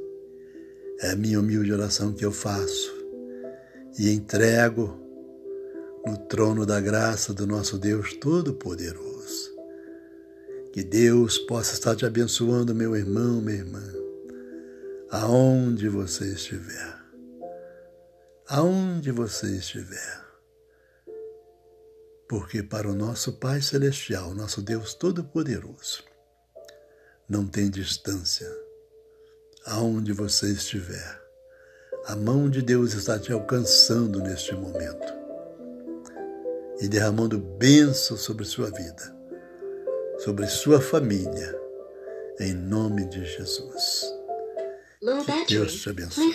[0.99, 2.93] É a minha humilde oração que eu faço
[3.97, 4.99] e entrego
[6.05, 9.53] no trono da graça do nosso Deus Todo-Poderoso.
[10.73, 13.83] Que Deus possa estar te abençoando, meu irmão, minha irmã,
[15.09, 16.97] aonde você estiver.
[18.47, 20.21] Aonde você estiver.
[22.27, 26.03] Porque para o nosso Pai Celestial, nosso Deus Todo-Poderoso,
[27.29, 28.49] não tem distância.
[29.65, 31.21] Aonde você estiver,
[32.05, 35.22] a mão de Deus está te alcançando neste momento
[36.79, 39.15] e derramando bênção sobre sua vida,
[40.19, 41.59] sobre sua família,
[42.39, 44.05] em nome de Jesus.
[45.25, 46.33] Que Deus te abençoe.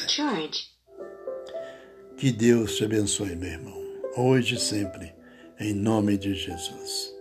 [2.17, 3.83] Que Deus te abençoe, meu irmão,
[4.17, 5.15] hoje e sempre,
[5.59, 7.15] em nome de Jesus.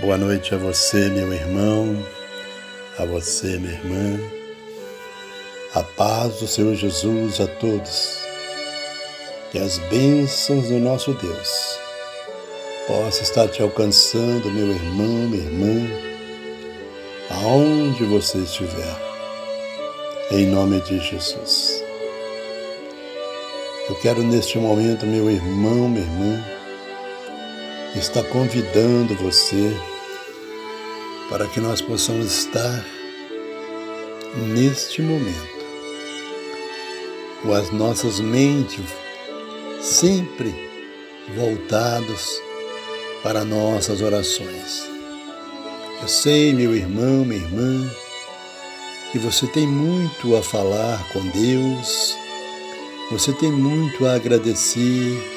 [0.00, 1.96] Boa noite a você, meu irmão,
[2.98, 4.35] a você, minha irmã.
[5.76, 8.16] A paz do Senhor Jesus a todos.
[9.52, 11.78] Que as bênçãos do nosso Deus
[12.86, 15.86] possa estar te alcançando, meu irmão, minha irmã,
[17.28, 18.96] aonde você estiver.
[20.30, 21.84] Em nome de Jesus.
[23.90, 26.44] Eu quero neste momento, meu irmão, minha irmã,
[27.94, 29.76] está convidando você
[31.28, 32.82] para que nós possamos estar
[34.54, 35.55] neste momento
[37.46, 38.84] com as nossas mentes
[39.80, 40.52] sempre
[41.36, 42.42] voltados
[43.22, 44.82] para nossas orações.
[46.02, 47.88] Eu sei, meu irmão, minha irmã,
[49.12, 52.16] que você tem muito a falar com Deus,
[53.10, 55.36] você tem muito a agradecer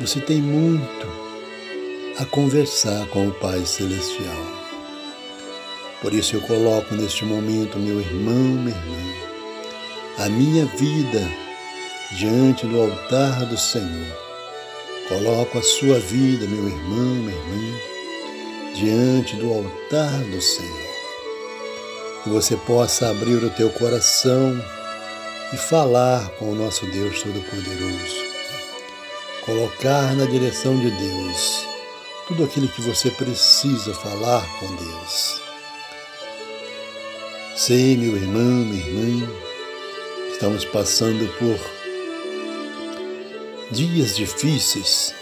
[0.00, 1.06] você tem muito
[2.18, 4.46] a conversar com o Pai Celestial.
[6.00, 9.29] Por isso eu coloco neste momento, meu irmão, minha irmã,
[10.20, 11.20] a minha vida
[12.12, 14.16] diante do altar do Senhor.
[15.08, 17.78] Coloco a sua vida, meu irmão, minha irmã,
[18.74, 20.90] diante do altar do Senhor.
[22.22, 24.62] Que você possa abrir o teu coração
[25.52, 28.30] e falar com o nosso Deus Todo-Poderoso
[29.50, 31.66] colocar na direção de Deus
[32.28, 35.40] tudo aquilo que você precisa falar com Deus.
[37.56, 39.28] Sei, meu irmão, minha irmã,
[40.40, 41.58] estamos passando por
[43.70, 45.14] dias difíceis,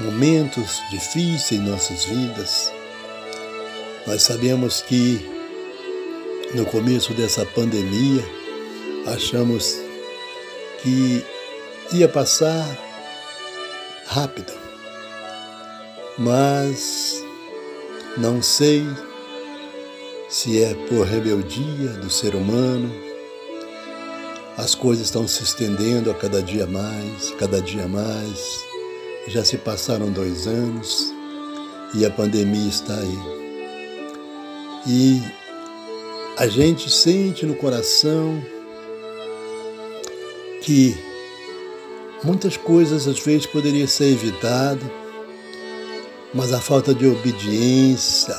[0.00, 2.72] momentos difíceis em nossas vidas.
[4.08, 5.24] Nós sabemos que
[6.52, 8.24] no começo dessa pandemia
[9.06, 9.72] achamos
[10.82, 11.24] que
[11.92, 12.66] ia passar
[14.06, 14.52] rápido.
[16.18, 17.22] Mas
[18.16, 18.84] não sei
[20.28, 23.05] se é por rebeldia do ser humano,
[24.56, 28.64] as coisas estão se estendendo a cada dia mais, cada dia mais.
[29.28, 31.12] Já se passaram dois anos
[31.94, 33.18] e a pandemia está aí.
[34.86, 35.22] E
[36.36, 38.40] a gente sente no coração
[40.62, 40.96] que
[42.24, 44.82] Muitas coisas às vezes poderiam ser evitadas,
[46.34, 48.34] mas a falta de obediência,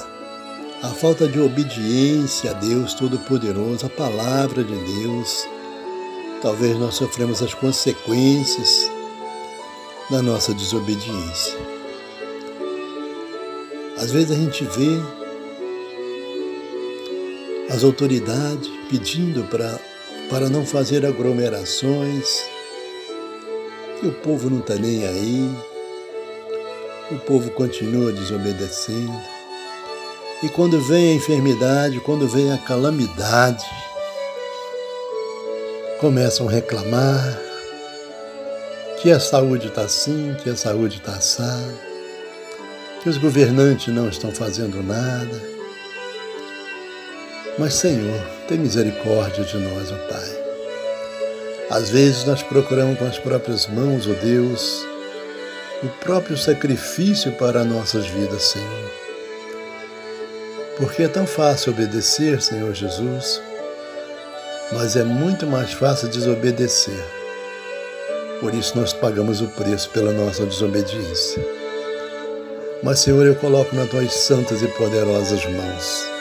[0.81, 5.47] a falta de obediência a Deus Todo-Poderoso, a palavra de Deus,
[6.41, 8.89] talvez nós sofremos as consequências
[10.09, 11.57] da nossa desobediência.
[13.97, 15.01] Às vezes a gente vê
[17.69, 19.79] as autoridades pedindo para,
[20.29, 22.43] para não fazer aglomerações,
[24.03, 25.49] e o povo não está nem aí,
[27.11, 29.19] o povo continua desobedecendo.
[30.43, 33.65] E quando vem a enfermidade, quando vem a calamidade,
[35.99, 37.39] começam a reclamar
[39.01, 41.73] que a saúde está assim, que a saúde está assada,
[43.01, 45.41] que os governantes não estão fazendo nada.
[47.57, 50.47] Mas, Senhor, tem misericórdia de nós, ó Pai.
[51.69, 54.85] Às vezes nós procuramos com as próprias mãos, ó oh Deus,
[55.83, 58.91] o próprio sacrifício para nossas vidas, Senhor.
[60.77, 63.41] Porque é tão fácil obedecer, Senhor Jesus,
[64.71, 67.03] mas é muito mais fácil desobedecer.
[68.39, 71.43] Por isso nós pagamos o preço pela nossa desobediência.
[72.83, 76.17] Mas, Senhor, eu coloco nas tuas santas e poderosas mãos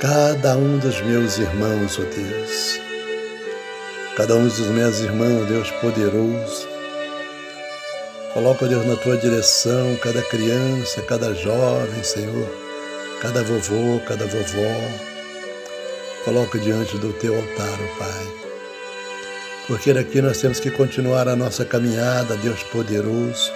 [0.00, 2.82] cada um dos meus irmãos, ó oh Deus
[4.16, 6.68] cada um dos meus irmãos, Deus poderoso.
[8.34, 12.48] Coloca, Deus, na tua direção cada criança, cada jovem, Senhor,
[13.20, 15.11] cada vovô, cada vovó.
[16.24, 18.26] Coloca diante do teu altar, ó Pai.
[19.66, 23.50] Porque daqui nós temos que continuar a nossa caminhada, Deus poderoso.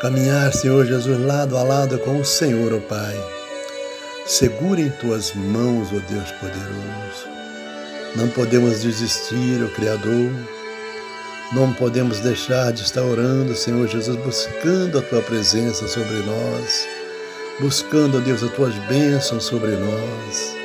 [0.00, 3.16] Caminhar, Senhor Jesus, lado a lado com o Senhor, ó Pai.
[4.26, 7.28] Segura em tuas mãos, ó Deus poderoso.
[8.16, 10.32] Não podemos desistir, ó Criador.
[11.52, 16.88] Não podemos deixar de estar orando, Senhor Jesus, buscando a tua presença sobre nós,
[17.60, 20.63] buscando, ó Deus, as tuas bênçãos sobre nós.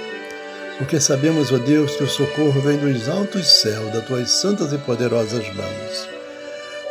[0.79, 4.77] Porque sabemos, ó Deus, que o socorro vem dos altos céus, das tuas santas e
[4.79, 6.09] poderosas mãos.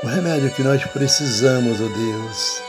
[0.05, 2.63] O remédio que nós precisamos, ó Deus,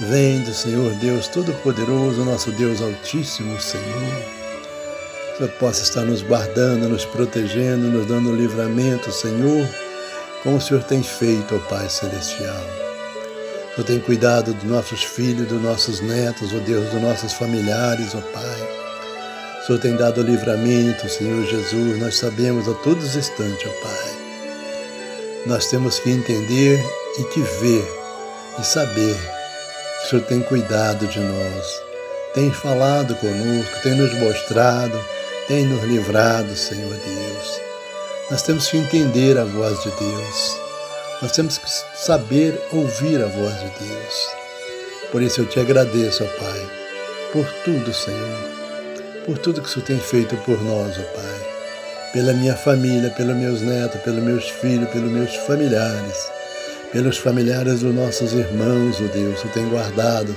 [0.00, 4.24] vem do Senhor Deus Todo-Poderoso, nosso Deus Altíssimo, Senhor.
[5.36, 9.68] Que possa estar nos guardando, nos protegendo, nos dando livramento, Senhor
[10.42, 12.64] como o Senhor tem feito, ó Pai Celestial.
[13.70, 18.14] O Senhor tem cuidado dos nossos filhos, dos nossos netos, ó Deus, dos nossos familiares,
[18.14, 18.81] ó Pai.
[19.62, 24.12] O Senhor tem dado livramento, Senhor Jesus, nós sabemos a todos os instantes, ó Pai.
[25.46, 26.84] Nós temos que entender
[27.16, 27.86] e que ver
[28.58, 31.82] e saber que o Senhor tem cuidado de nós,
[32.34, 34.98] tem falado conosco, tem nos mostrado,
[35.46, 37.60] tem nos livrado, Senhor Deus.
[38.32, 40.58] Nós temos que entender a voz de Deus.
[41.22, 44.28] Nós temos que saber ouvir a voz de Deus.
[45.12, 46.70] Por isso eu te agradeço, ó Pai,
[47.32, 48.51] por tudo, Senhor.
[49.24, 52.12] Por tudo que o Senhor tem feito por nós, ó Pai.
[52.12, 56.30] Pela minha família, pelos meus netos, pelos meus filhos, pelos meus familiares.
[56.92, 59.44] Pelos familiares dos nossos irmãos, ó Deus.
[59.44, 60.34] O tem guardado,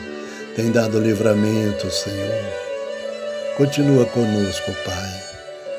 [0.56, 2.66] tem dado livramento, Senhor.
[3.58, 5.26] Continua conosco, Pai.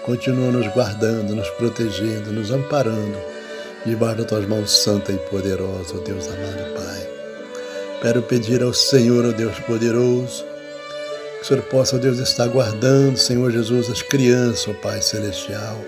[0.03, 3.19] Continua nos guardando, nos protegendo, nos amparando,
[3.85, 7.09] debaixo das tuas mãos santa e poderosa, ó Deus amado Pai.
[8.03, 10.45] Quero pedir ao Senhor, ó Deus poderoso,
[11.47, 15.81] o Senhor possa, Deus, estar guardando, Senhor Jesus, as crianças, ó Pai celestial,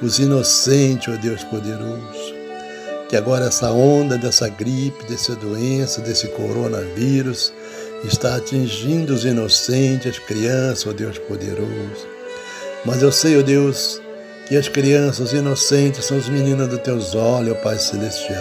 [0.00, 2.34] os inocentes, ó Deus poderoso.
[3.06, 7.52] Que agora essa onda dessa gripe, dessa doença, desse coronavírus,
[8.04, 12.06] está atingindo os inocentes, as crianças, ó Deus poderoso.
[12.86, 14.00] Mas eu sei, ó Deus,
[14.48, 18.40] que as crianças inocentes são os meninos dos teus olhos, ó Pai Celestial.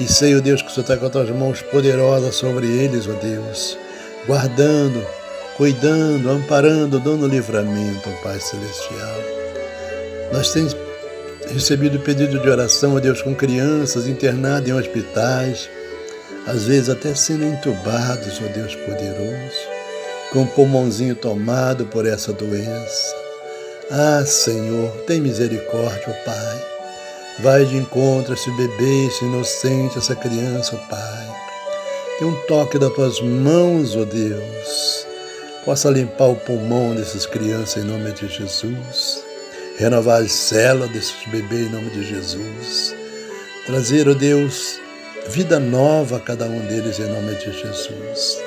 [0.00, 3.06] E sei, ó Deus, que o Senhor está com as tuas mãos poderosas sobre eles,
[3.06, 3.78] ó Deus,
[4.26, 5.00] guardando,
[5.58, 9.20] cuidando, amparando, dando livramento, ó Pai Celestial.
[10.32, 10.74] Nós temos
[11.52, 15.68] recebido pedido de oração, ó Deus, com crianças internadas em hospitais,
[16.46, 19.78] às vezes até sendo entubados, ó Deus poderoso
[20.32, 23.16] com o pulmãozinho tomado por essa doença.
[23.90, 26.64] Ah, Senhor, tem misericórdia, ó Pai.
[27.40, 31.36] Vai de encontro a esse bebê, esse inocente, essa criança, ó Pai.
[32.18, 35.06] Que um toque das tuas mãos, ó Deus,
[35.68, 39.22] possa limpar o pulmão dessas crianças em nome de Jesus.
[39.76, 42.96] Renovar as células desses bebês em nome de Jesus.
[43.66, 44.80] Trazer, ó Deus,
[45.28, 48.38] vida nova a cada um deles em nome de Jesus.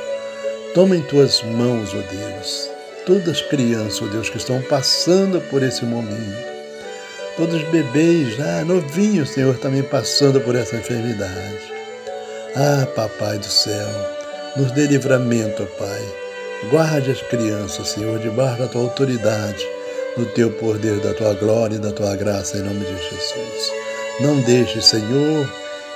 [0.74, 2.72] Toma em tuas mãos, ó oh Deus,
[3.06, 6.44] todas as crianças, ó oh Deus, que estão passando por esse momento.
[7.38, 11.72] Todos os bebês já novinhos, Senhor, também passando por essa enfermidade.
[12.56, 13.90] Ah, Papai do céu,
[14.58, 16.21] nos dê livramento, ó Pai.
[16.70, 19.68] Guarde as crianças, Senhor, debaixo da tua autoridade,
[20.16, 23.72] no teu poder, da tua glória e da tua graça, em nome de Jesus.
[24.20, 25.50] Não deixe, Senhor,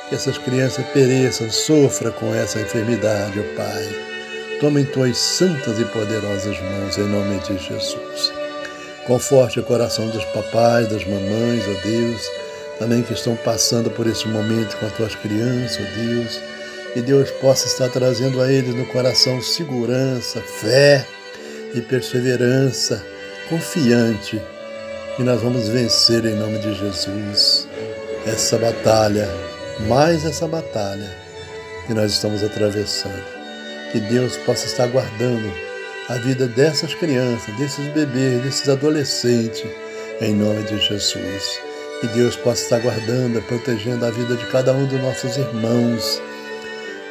[0.10, 3.88] que essas crianças pereçam, sofram com essa enfermidade, ó Pai.
[4.60, 8.34] Toma em tuas santas e poderosas mãos, em nome de Jesus.
[9.06, 12.28] Conforte o coração dos papais, das mamães, ó Deus,
[12.80, 16.55] também que estão passando por esse momento com as tuas crianças, ó Deus.
[16.96, 21.06] Que Deus possa estar trazendo a eles no coração segurança, fé
[21.76, 23.06] e perseverança,
[23.48, 24.42] confiante
[25.16, 27.68] que nós vamos vencer em nome de Jesus
[28.26, 29.30] essa batalha,
[29.88, 31.16] mais essa batalha
[31.86, 33.36] que nós estamos atravessando
[33.96, 35.50] que Deus possa estar guardando
[36.10, 39.64] a vida dessas crianças, desses bebês, desses adolescentes,
[40.20, 41.62] em nome de Jesus.
[42.02, 46.22] Que Deus possa estar guardando, protegendo a vida de cada um dos nossos irmãos,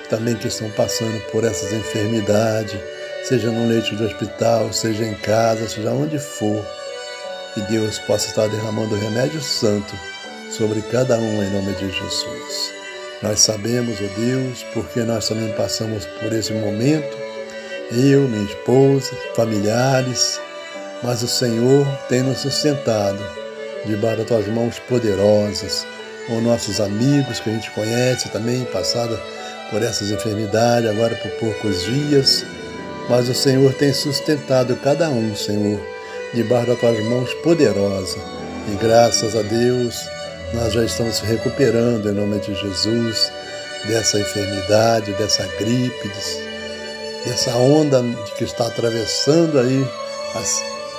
[0.09, 2.79] também que estão passando por essas enfermidades,
[3.25, 6.65] seja no leito de hospital, seja em casa, seja onde for.
[7.55, 9.95] Que Deus possa estar derramando o remédio santo
[10.51, 12.73] sobre cada um em nome de Jesus.
[13.23, 17.17] Nós sabemos, ó oh Deus, porque nós também passamos por esse momento,
[17.93, 20.41] eu, minha esposa, familiares,
[21.03, 23.23] mas o Senhor tem nos sustentado
[23.87, 25.87] debaixo das tuas mãos poderosas,
[26.27, 29.19] com nossos amigos que a gente conhece também, passado
[29.71, 32.45] por essas enfermidades, agora por poucos dias,
[33.09, 35.81] mas o Senhor tem sustentado cada um, Senhor,
[36.33, 38.21] debaixo das tuas mãos poderosas.
[38.73, 40.09] E graças a Deus,
[40.55, 43.31] nós já estamos recuperando em nome de Jesus
[43.87, 46.11] dessa enfermidade, dessa gripe,
[47.27, 48.03] dessa onda
[48.37, 49.87] que está atravessando aí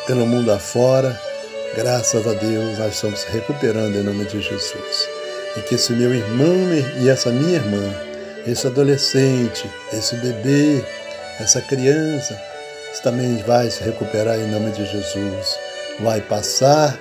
[0.05, 1.19] pelo mundo afora.
[1.75, 5.09] Graças a Deus nós estamos recuperando em nome de Jesus.
[5.57, 6.55] e que esse meu irmão
[6.99, 7.93] e essa minha irmã,
[8.47, 10.83] esse adolescente, esse bebê,
[11.39, 12.39] essa criança,
[13.05, 15.59] também vai se recuperar em nome de Jesus.
[15.99, 16.97] Vai passar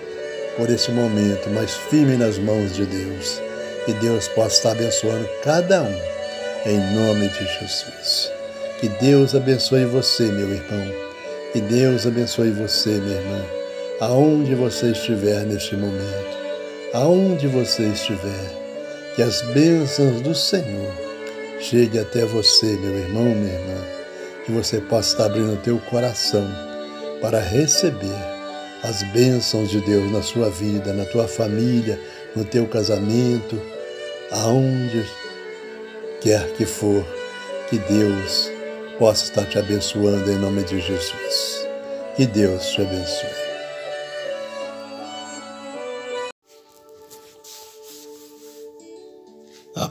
[0.54, 3.40] por esse momento, mas firme nas mãos de Deus.
[3.88, 6.00] E Deus possa estar abençoando cada um,
[6.66, 8.30] em nome de Jesus.
[8.80, 10.92] Que Deus abençoe você, meu irmão.
[11.54, 13.42] Que Deus abençoe você, minha irmã.
[14.00, 16.36] Aonde você estiver neste momento,
[16.92, 18.50] aonde você estiver,
[19.16, 21.03] que as bênçãos do Senhor
[21.64, 23.80] cheguem até você, meu irmão, minha irmã.
[24.44, 26.46] Que você possa estar abrindo o teu coração
[27.20, 28.34] para receber
[28.82, 31.98] as bênçãos de Deus na sua vida, na tua família,
[32.36, 33.60] no teu casamento,
[34.30, 35.04] aonde
[36.20, 37.04] quer que for,
[37.70, 38.50] que Deus
[38.98, 41.66] possa estar te abençoando em nome de Jesus.
[42.16, 43.43] Que Deus te abençoe.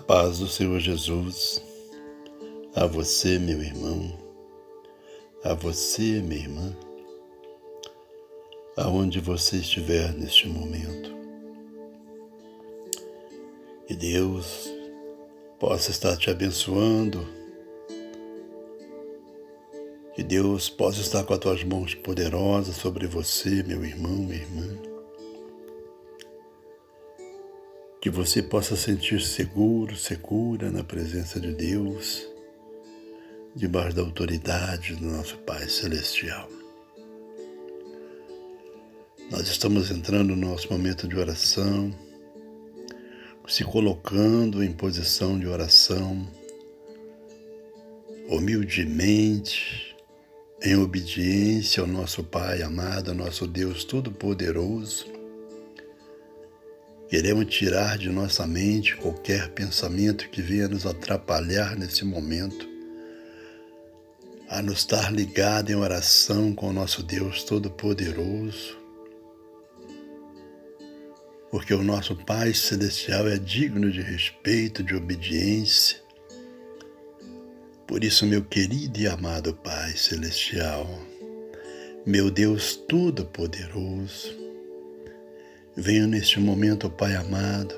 [0.07, 1.63] Paz do Senhor Jesus,
[2.75, 4.17] a você, meu irmão,
[5.43, 6.75] a você, minha irmã,
[8.75, 11.13] aonde você estiver neste momento.
[13.87, 14.69] Que Deus
[15.57, 17.25] possa estar te abençoando,
[20.15, 24.92] que Deus possa estar com as tuas mãos poderosas sobre você, meu irmão, minha irmã.
[28.03, 32.27] Que você possa sentir seguro, segura na presença de Deus,
[33.55, 36.49] debaixo da autoridade do nosso Pai Celestial.
[39.31, 41.95] Nós estamos entrando no nosso momento de oração,
[43.47, 46.27] se colocando em posição de oração,
[48.27, 49.95] humildemente,
[50.61, 55.22] em obediência ao nosso Pai amado, ao nosso Deus Todo-Poderoso.
[57.09, 62.67] Queremos tirar de nossa mente qualquer pensamento que venha nos atrapalhar nesse momento,
[64.49, 68.83] a nos estar ligado em oração com o nosso Deus Todo-Poderoso
[71.53, 75.99] porque o nosso Pai Celestial é digno de respeito, de obediência.
[77.85, 80.89] Por isso, meu querido e amado Pai Celestial,
[82.07, 84.35] meu Deus Todo-Poderoso,
[85.75, 87.75] venho neste momento, Pai amado,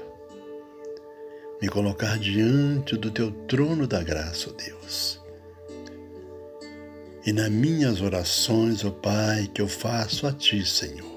[1.62, 5.22] me colocar diante do Teu trono da graça, ó Deus.
[7.26, 11.16] E nas minhas orações, ó Pai, que eu faço a Ti, Senhor,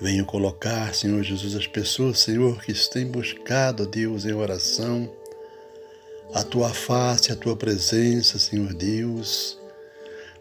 [0.00, 5.14] Venho colocar, Senhor Jesus, as pessoas, Senhor, que têm buscado, Deus, em oração,
[6.32, 9.58] a tua face, a tua presença, Senhor Deus,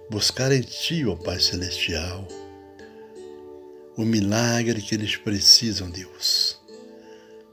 [0.09, 2.25] buscar em Ti, ó Pai Celestial,
[4.01, 6.59] o milagre que eles precisam, Deus,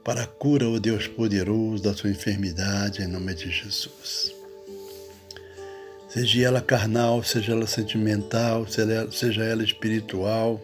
[0.03, 4.33] para a cura, ó Deus poderoso, da sua enfermidade, em nome de Jesus.
[6.09, 8.65] Seja ela carnal, seja ela sentimental,
[9.11, 10.61] seja ela espiritual,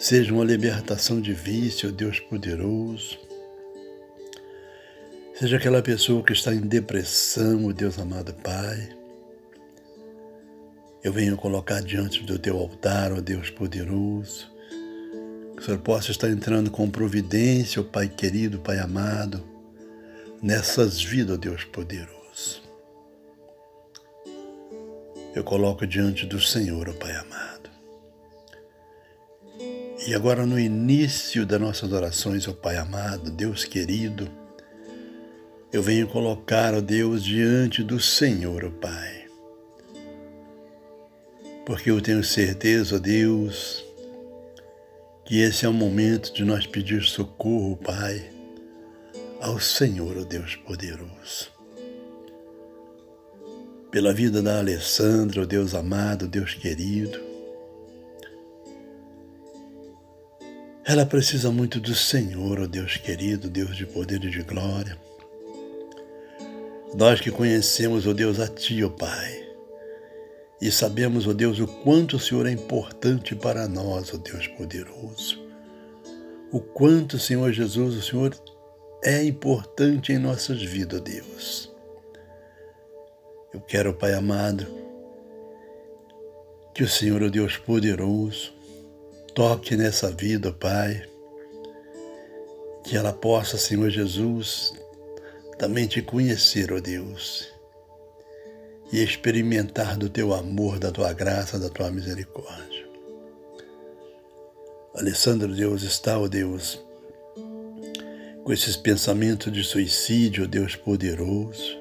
[0.00, 3.18] Seja uma libertação de vício, Deus poderoso.
[5.34, 8.99] Seja aquela pessoa que está em depressão, o Deus amado Pai.
[11.02, 14.50] Eu venho colocar diante do teu altar, ó Deus poderoso.
[15.54, 19.42] Que o Senhor possa estar entrando com providência, ó Pai querido, Pai amado,
[20.42, 22.62] nessas vidas, ó Deus poderoso.
[25.34, 27.50] Eu coloco diante do Senhor, ó Pai amado
[30.06, 34.30] e agora, no início das nossas orações, ó Pai amado, Deus querido,
[35.70, 39.19] eu venho colocar, ó Deus, diante do Senhor, ó Pai.
[41.70, 43.84] Porque eu tenho certeza, Deus,
[45.24, 48.28] que esse é o momento de nós pedir socorro, Pai,
[49.40, 51.48] ao Senhor, ó Deus poderoso.
[53.88, 57.20] Pela vida da Alessandra, ó Deus amado, Deus querido,
[60.84, 64.98] Ela precisa muito do Senhor, ó oh Deus querido, Deus de poder e de glória.
[66.96, 69.49] Nós que conhecemos, ó oh Deus, a Ti, ó oh Pai,
[70.60, 75.40] e sabemos, ó Deus, o quanto o Senhor é importante para nós, ó Deus poderoso.
[76.52, 78.36] O quanto, Senhor Jesus, o Senhor
[79.02, 81.72] é importante em nossas vidas, ó Deus.
[83.54, 84.66] Eu quero, Pai amado,
[86.74, 88.52] que o Senhor, ó Deus poderoso,
[89.34, 91.08] Toque nessa vida, Pai,
[92.84, 94.74] que ela possa, Senhor Jesus,
[95.56, 97.49] também te conhecer, ó oh Deus,
[98.92, 102.88] e experimentar do teu amor, da tua graça, da tua misericórdia.
[104.94, 106.82] Alessandro, Deus, está, ó oh Deus,
[108.42, 111.78] com esses pensamentos de suicídio, Deus poderoso.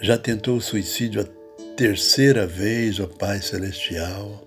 [0.00, 4.42] Já tentou o suicídio a terceira vez, ó Pai Celestial.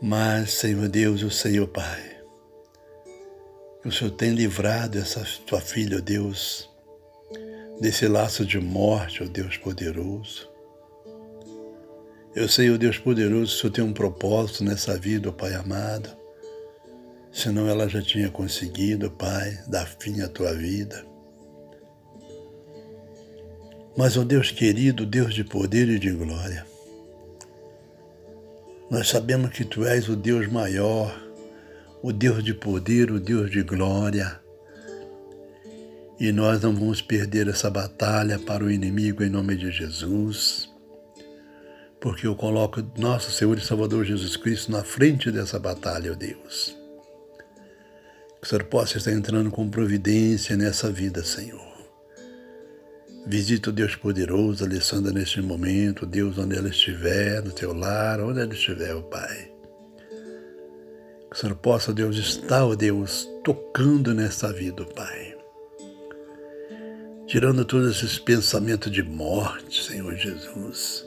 [0.00, 2.16] Mas, Senhor Deus, o Senhor Pai,
[3.84, 6.70] o Senhor tem livrado essa tua filha, ó Deus,
[7.80, 10.48] desse laço de morte, ó Deus poderoso.
[12.34, 16.10] Eu sei, ó Deus poderoso, o Senhor tem um propósito nessa vida, ó Pai amado.
[17.32, 21.04] Senão ela já tinha conseguido, Pai, dar fim à tua vida.
[23.96, 26.66] Mas, ó Deus querido, Deus de poder e de glória,
[28.90, 31.16] nós sabemos que Tu és o Deus maior,
[32.02, 34.43] o Deus de poder, o Deus de glória.
[36.18, 40.72] E nós não vamos perder essa batalha para o inimigo em nome de Jesus
[42.04, 46.76] porque eu coloco nosso Senhor e Salvador Jesus Cristo na frente dessa batalha, ó Deus.
[48.38, 51.64] Que o Senhor possa estar entrando com providência nessa vida, Senhor.
[53.26, 58.38] Visita o Deus poderoso, Alessandra, neste momento, Deus, onde ela estiver, no teu lar, onde
[58.38, 59.50] ela estiver, ó Pai.
[61.30, 65.33] Que o Senhor possa, Deus, estar, ó Deus, tocando nessa vida, ó Pai.
[67.34, 71.04] Tirando todos esses pensamentos de morte, Senhor Jesus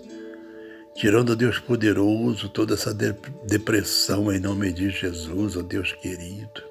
[0.93, 6.61] tirando, Deus poderoso, toda essa depressão em nome de Jesus, ó Deus querido.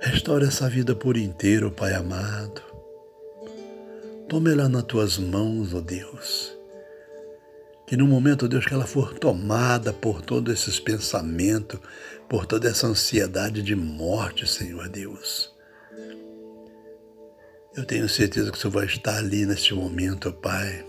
[0.00, 2.62] Restaura essa vida por inteiro, Pai amado.
[4.28, 6.56] Tome ela nas tuas mãos, ó Deus.
[7.84, 11.80] Que no momento, Deus, que ela for tomada por todos esses pensamentos,
[12.28, 15.55] por toda essa ansiedade de morte, Senhor Deus.
[17.76, 20.84] Eu tenho certeza que o Senhor vai estar ali neste momento, ó Pai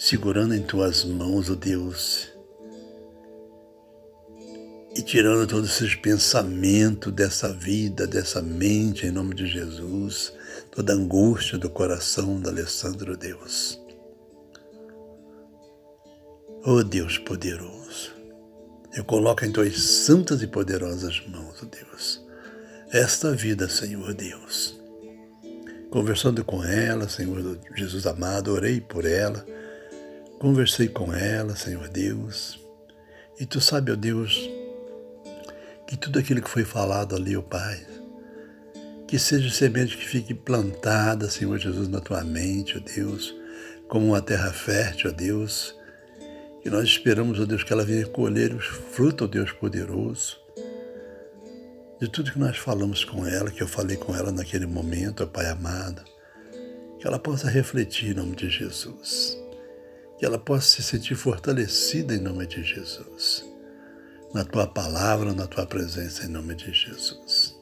[0.00, 2.32] segurando em tuas mãos, ó Deus,
[4.96, 10.32] e tirando todos esses pensamentos dessa vida, dessa mente, em nome de Jesus,
[10.70, 13.78] toda angústia do coração da Alessandro, Deus.
[16.64, 18.14] Oh Deus poderoso,
[18.94, 22.24] eu coloco em tuas santas e poderosas mãos, ó Deus,
[22.90, 24.79] esta vida, Senhor Deus.
[25.90, 29.44] Conversando com ela, Senhor Jesus amado, orei por ela
[30.40, 32.58] Conversei com ela, Senhor Deus,
[33.38, 34.48] e tu sabe, ó Deus,
[35.86, 37.86] que tudo aquilo que foi falado ali, ó Pai,
[39.06, 43.34] que seja semente que fique plantada, Senhor Jesus, na tua mente, ó Deus,
[43.86, 45.76] como uma terra fértil, ó Deus,
[46.64, 50.39] e nós esperamos, ó Deus, que ela venha colher os frutos, ó Deus poderoso,
[52.00, 55.26] de tudo que nós falamos com ela, que eu falei com ela naquele momento, ó
[55.26, 56.02] Pai amado,
[56.98, 59.38] que ela possa refletir em nome de Jesus
[60.20, 63.42] que ela possa se sentir fortalecida em nome de Jesus.
[64.34, 67.56] Na tua palavra, na tua presença, em nome de Jesus.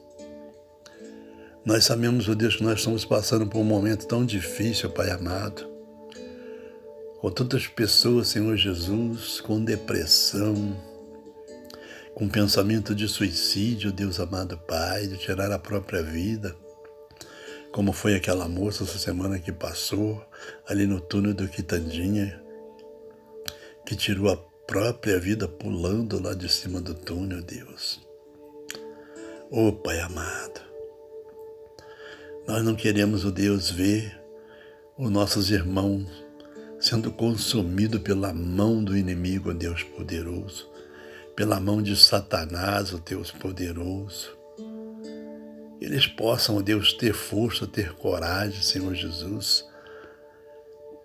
[1.63, 5.65] Nós sabemos, ó Deus, que nós estamos passando por um momento tão difícil, Pai amado,
[7.21, 10.75] com tantas pessoas, Senhor Jesus, com depressão,
[12.19, 16.53] com pensamento de suicídio, Deus amado Pai, de tirar a própria vida
[17.71, 20.21] como foi aquela moça essa semana que passou
[20.67, 22.43] ali no túnel do Quitandinha,
[23.85, 28.01] que tirou a própria vida pulando lá de cima do túnel, Deus.
[29.49, 30.59] Ô oh, Pai amado,
[32.45, 34.21] nós não queremos, o Deus, ver
[34.97, 36.05] os nossos irmãos
[36.81, 40.68] sendo consumidos pela mão do inimigo, Deus poderoso,
[41.39, 44.37] pela mão de Satanás, o Deus poderoso.
[45.79, 49.63] Eles possam, ó Deus, ter força, ter coragem, Senhor Jesus,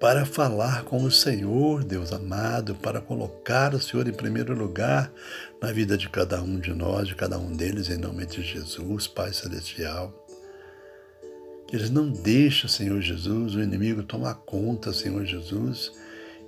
[0.00, 5.08] para falar com o Senhor, Deus amado, para colocar o Senhor em primeiro lugar
[5.62, 9.06] na vida de cada um de nós, de cada um deles, em nome de Jesus,
[9.06, 10.12] Pai Celestial.
[11.68, 15.92] Que eles não deixem, Senhor Jesus, o inimigo tomar conta, Senhor Jesus,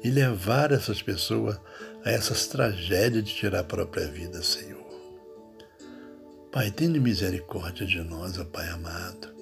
[0.03, 1.57] e levar essas pessoas
[2.07, 4.87] a essas tragédias de tirar a própria vida, Senhor.
[6.53, 9.35] Pai, tenha misericórdia de nós, ó Pai amado.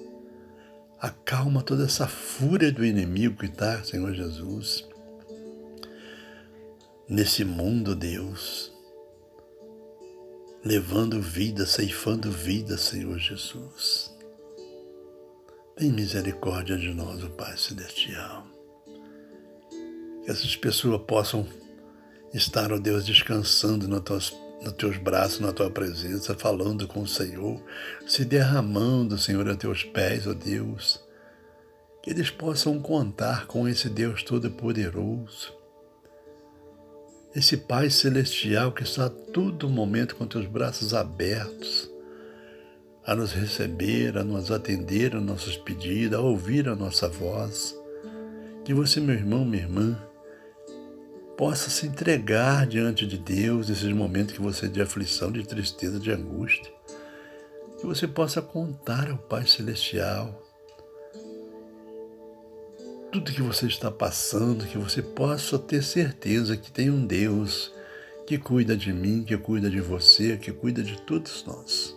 [0.99, 4.83] Acalma toda essa fúria do inimigo que está, Senhor Jesus,
[7.07, 8.73] nesse mundo, Deus,
[10.63, 14.11] levando vida, ceifando vida, Senhor Jesus.
[15.75, 18.47] Tem misericórdia de nós, o Pai Celestial.
[20.23, 21.47] Que essas pessoas possam
[22.37, 27.07] estar, ó Deus, descansando nas tuas nos teus braços, na tua presença, falando com o
[27.07, 27.61] Senhor,
[28.07, 30.99] se derramando, Senhor, a teus pés, ó Deus.
[32.01, 35.53] Que eles possam contar com esse Deus Todo-Poderoso.
[37.35, 41.89] esse Pai Celestial que está a todo momento com teus braços abertos
[43.05, 47.77] a nos receber, a nos atender a nossos pedidos, a ouvir a nossa voz.
[48.63, 50.04] Que você, meu irmão, minha irmã,
[51.37, 55.99] possa se entregar diante de Deus nesses momentos que você é de aflição, de tristeza,
[55.99, 56.71] de angústia.
[57.79, 60.41] Que você possa contar ao Pai Celestial
[63.11, 67.71] tudo que você está passando, que você possa ter certeza que tem um Deus
[68.27, 71.95] que cuida de mim, que cuida de você, que cuida de todos nós.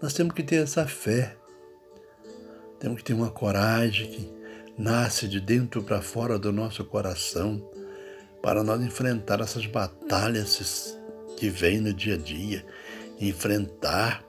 [0.00, 1.36] Nós temos que ter essa fé,
[2.78, 4.32] temos que ter uma coragem que
[4.78, 7.62] nasce de dentro para fora do nosso coração
[8.46, 10.96] para nós enfrentar essas batalhas
[11.36, 12.64] que vêm no dia a dia,
[13.20, 14.24] enfrentar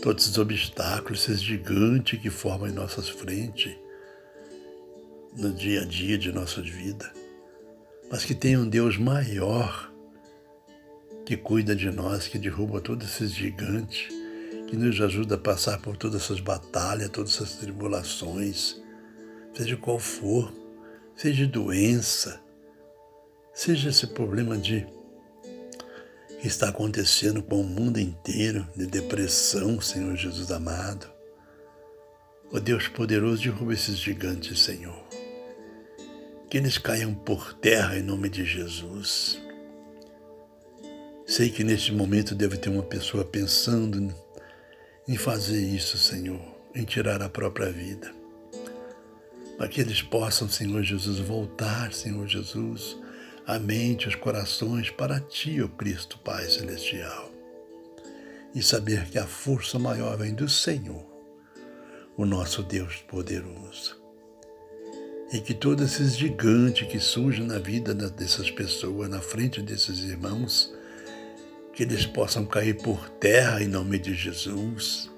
[0.00, 3.76] todos os obstáculos, esses gigantes que formam em nossas frentes
[5.36, 7.12] no dia a dia de nossa vida,
[8.10, 9.92] mas que tem um Deus maior
[11.26, 14.08] que cuida de nós, que derruba todos esses gigantes,
[14.68, 18.80] que nos ajuda a passar por todas essas batalhas, todas essas tribulações,
[19.52, 20.50] seja qual for,
[21.14, 22.40] seja doença,
[23.60, 24.86] seja esse problema de
[26.40, 31.06] que está acontecendo com o mundo inteiro, de depressão, Senhor Jesus amado.
[32.52, 35.10] Ó Deus poderoso, derruba esses gigantes, Senhor
[36.50, 39.40] que eles caiam por terra em nome de Jesus.
[41.24, 44.12] Sei que neste momento deve ter uma pessoa pensando
[45.06, 46.40] em fazer isso, Senhor,
[46.74, 48.12] em tirar a própria vida.
[49.56, 52.98] Para que eles possam, Senhor Jesus, voltar, Senhor Jesus,
[53.50, 57.32] a mente, os corações para Ti, ó Cristo Pai Celestial.
[58.54, 61.04] E saber que a força maior vem do Senhor,
[62.16, 64.00] o nosso Deus poderoso
[65.32, 70.74] e que todos esses gigantes que surgem na vida dessas pessoas, na frente desses irmãos,
[71.72, 75.08] que eles possam cair por terra em nome de Jesus.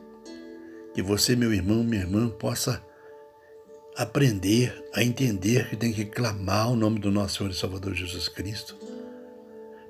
[0.92, 2.84] Que você, meu irmão, minha irmã, possa
[3.96, 8.28] aprender a entender que tem que clamar o nome do nosso Senhor e Salvador Jesus
[8.28, 8.76] Cristo,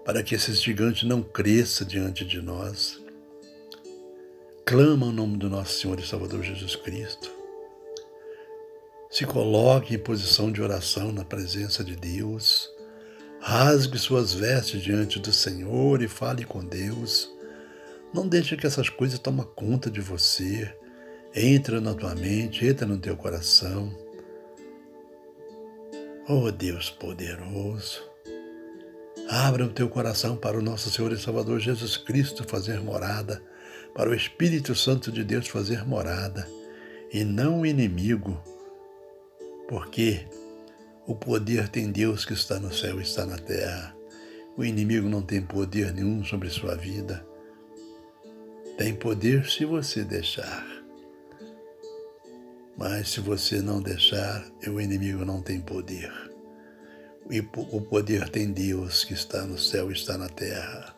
[0.05, 3.01] para que esses gigantes não cresçam diante de nós.
[4.65, 7.43] Clama o nome do nosso Senhor e Salvador Jesus Cristo
[9.13, 12.71] se coloque em posição de oração na presença de Deus.
[13.43, 17.31] Rasgue suas vestes diante do Senhor e fale com Deus.
[18.15, 20.75] Não deixe que essas coisas tomem conta de você.
[21.35, 23.91] Entra na tua mente, entra no teu coração.
[26.29, 28.03] Oh Deus poderoso,
[29.29, 33.43] abra o teu coração para o nosso Senhor e Salvador Jesus Cristo fazer morada,
[33.95, 36.49] para o Espírito Santo de Deus fazer morada,
[37.13, 38.41] e não o inimigo
[39.73, 40.27] porque
[41.07, 43.97] o poder tem Deus que está no céu e está na terra.
[44.55, 47.27] O inimigo não tem poder nenhum sobre sua vida.
[48.77, 50.82] Tem poder se você deixar.
[52.77, 56.13] Mas se você não deixar, o inimigo não tem poder.
[57.31, 60.95] E o poder tem Deus que está no céu e está na terra.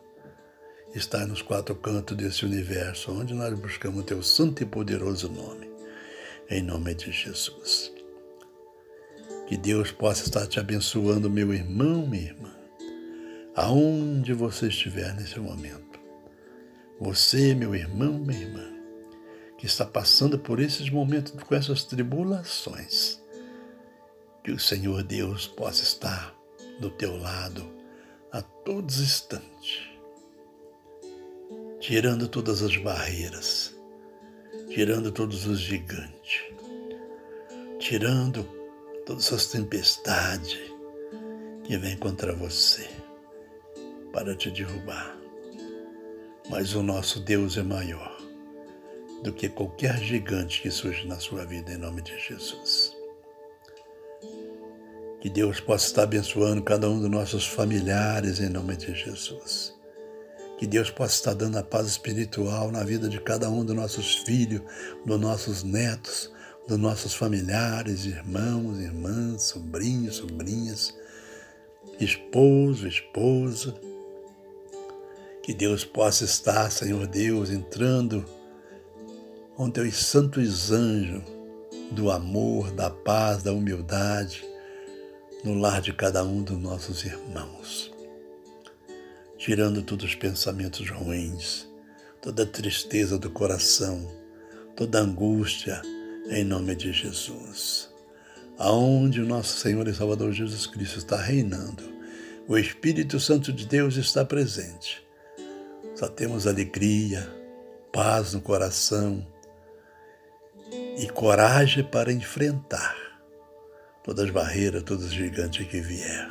[0.94, 5.68] Está nos quatro cantos desse universo, onde nós buscamos o teu santo e poderoso nome.
[6.48, 7.92] Em nome de Jesus.
[9.46, 12.54] Que Deus possa estar te abençoando, meu irmão, minha irmã,
[13.54, 16.00] aonde você estiver nesse momento.
[16.98, 18.73] Você, meu irmão, minha irmã,
[19.64, 23.18] que está passando por esses momentos com essas tribulações,
[24.42, 26.36] que o Senhor Deus possa estar
[26.78, 27.66] do teu lado
[28.30, 29.88] a todos os instantes,
[31.80, 33.74] tirando todas as barreiras,
[34.68, 36.42] tirando todos os gigantes,
[37.78, 38.46] tirando
[39.06, 40.58] todas essas tempestades
[41.64, 42.86] que vêm contra você
[44.12, 45.18] para te derrubar.
[46.50, 48.13] Mas o nosso Deus é maior
[49.24, 52.94] do que qualquer gigante que surge na sua vida, em nome de Jesus.
[55.18, 59.74] Que Deus possa estar abençoando cada um dos nossos familiares, em nome de Jesus.
[60.58, 64.16] Que Deus possa estar dando a paz espiritual na vida de cada um dos nossos
[64.16, 64.60] filhos,
[65.06, 66.30] dos nossos netos,
[66.68, 70.94] dos nossos familiares, irmãos, irmãs, sobrinhos, sobrinhas,
[71.98, 73.74] esposo, esposa.
[75.42, 78.33] Que Deus possa estar, Senhor Deus, entrando
[79.54, 81.22] com teus santos anjos
[81.92, 84.44] do amor, da paz, da humildade
[85.44, 87.92] no lar de cada um dos nossos irmãos,
[89.38, 91.68] tirando todos os pensamentos ruins,
[92.20, 94.10] toda tristeza do coração,
[94.74, 95.80] toda angústia,
[96.30, 97.90] em nome de Jesus.
[98.58, 101.82] Aonde o nosso Senhor e Salvador Jesus Cristo está reinando,
[102.48, 105.06] O Espírito Santo de Deus está presente.
[105.94, 107.28] Só temos alegria,
[107.92, 109.24] paz no coração
[110.96, 112.96] e coragem para enfrentar
[114.02, 116.28] todas as barreiras, todos os gigantes que vier.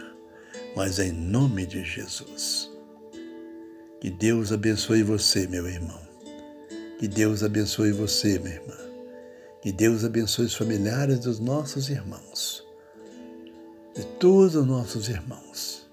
[0.76, 2.72] Mas em nome de Jesus.
[4.00, 6.02] Que Deus abençoe você, meu irmão.
[7.00, 8.78] Que Deus abençoe você, minha irmã.
[9.62, 12.66] Que Deus abençoe os familiares dos nossos irmãos,
[13.96, 15.90] de todos os nossos irmãos.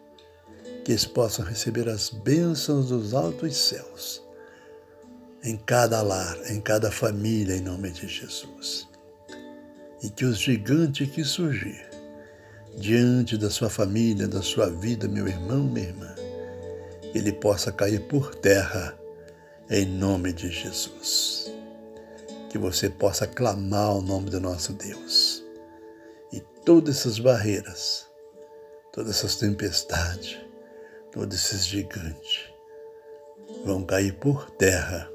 [0.84, 4.22] Que eles possam receber as bênçãos dos altos céus
[5.42, 8.88] em cada lar, em cada família, em nome de Jesus.
[10.02, 11.88] E que os gigantes que surgir
[12.76, 16.14] diante da sua família, da sua vida, meu irmão, minha irmã,
[17.14, 18.98] ele possa cair por terra
[19.68, 21.52] em nome de Jesus.
[22.48, 25.44] Que você possa clamar o nome do nosso Deus.
[26.32, 28.06] E todas essas barreiras,
[28.92, 30.38] todas essas tempestades,
[31.12, 32.50] todos esses gigantes
[33.64, 35.09] vão cair por terra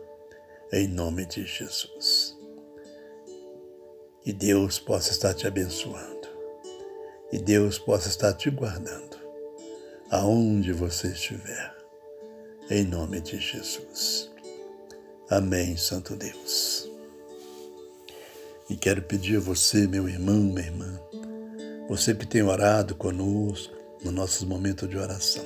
[0.71, 2.37] em nome de Jesus.
[4.21, 6.27] Que Deus possa estar te abençoando.
[7.31, 9.17] E Deus possa estar te guardando
[10.09, 11.75] aonde você estiver
[12.69, 14.31] em nome de Jesus.
[15.29, 16.89] Amém, Santo Deus.
[18.69, 20.99] E quero pedir a você, meu irmão, minha irmã,
[21.87, 25.45] você que tem orado conosco nos nossos momentos de oração,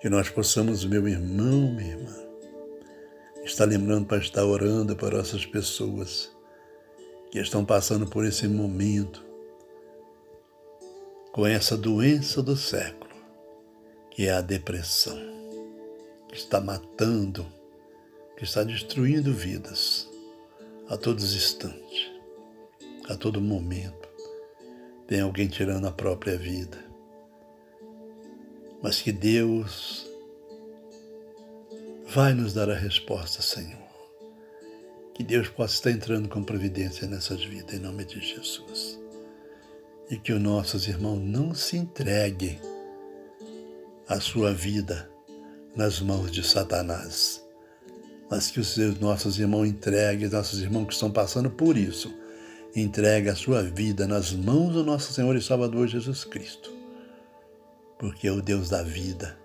[0.00, 2.27] que nós possamos, meu irmão, minha irmã,
[3.50, 6.30] estar lembrando para estar orando para essas pessoas
[7.30, 9.26] que estão passando por esse momento
[11.32, 13.14] com essa doença do século,
[14.10, 15.16] que é a depressão
[16.28, 17.46] que está matando,
[18.36, 20.08] que está destruindo vidas
[20.88, 22.10] a todos os instantes,
[23.08, 24.08] a todo momento.
[25.06, 26.84] Tem alguém tirando a própria vida.
[28.82, 30.07] Mas que Deus
[32.10, 33.86] vai nos dar a resposta, Senhor.
[35.14, 38.98] Que Deus possa estar entrando com providência nessas vidas, em nome de Jesus.
[40.10, 42.58] E que os nossos irmãos não se entreguem
[44.08, 45.10] à sua vida
[45.76, 47.44] nas mãos de Satanás.
[48.30, 52.14] Mas que os nossos irmãos entreguem, nossos irmãos que estão passando por isso,
[52.74, 56.72] entregue a sua vida nas mãos do nosso Senhor e Salvador Jesus Cristo.
[57.98, 59.38] Porque é o Deus da vida,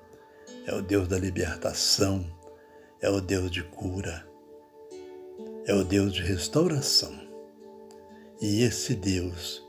[0.66, 2.26] é o Deus da libertação,
[3.04, 4.26] é o Deus de cura,
[5.66, 7.14] é o Deus de restauração.
[8.40, 9.62] E esse Deus,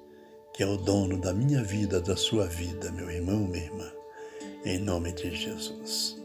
[0.53, 3.93] que é o dono da minha vida, da sua vida, meu irmão, minha irmã,
[4.65, 6.17] em nome de Jesus.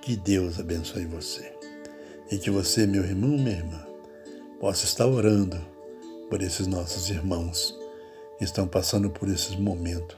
[0.00, 1.54] Que Deus abençoe você.
[2.30, 3.86] E que você, meu irmão, minha irmã,
[4.58, 5.60] possa estar orando
[6.30, 7.78] por esses nossos irmãos
[8.38, 10.16] que estão passando por esses momentos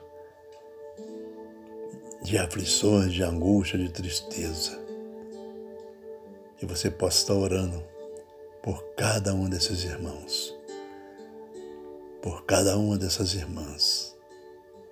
[2.22, 4.89] de aflições, de angústia, de tristeza.
[6.60, 7.82] Que você possa estar orando
[8.62, 10.56] por cada um desses irmãos,
[12.22, 14.16] por cada uma dessas irmãs,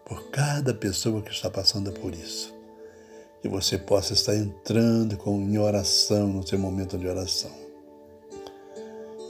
[0.05, 2.59] por cada pessoa que está passando por isso
[3.41, 7.51] que você possa estar entrando com, em oração no seu momento de oração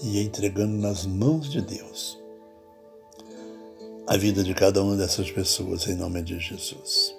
[0.03, 2.19] e entregando nas mãos de Deus
[4.07, 7.15] a vida de cada uma dessas pessoas em nome de Jesus.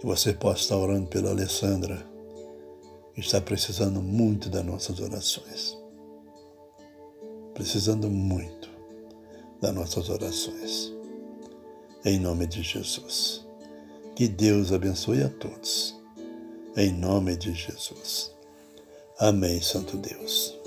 [0.00, 2.04] Que você possa estar orando pela Alessandra,
[3.16, 5.76] está precisando muito das nossas orações.
[7.54, 8.70] Precisando muito
[9.60, 10.92] das nossas orações.
[12.04, 13.46] Em nome de Jesus.
[14.16, 15.94] Que Deus abençoe a todos.
[16.76, 18.32] Em nome de Jesus.
[19.18, 20.58] Amém, Santo Deus.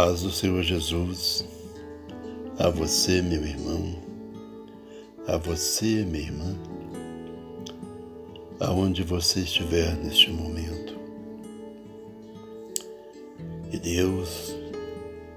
[0.00, 1.44] Paz do Senhor Jesus,
[2.58, 3.96] a você, meu irmão,
[5.26, 6.56] a você, minha irmã,
[8.58, 10.98] aonde você estiver neste momento.
[13.70, 14.56] Que Deus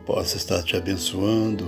[0.05, 1.65] possa estar te abençoando,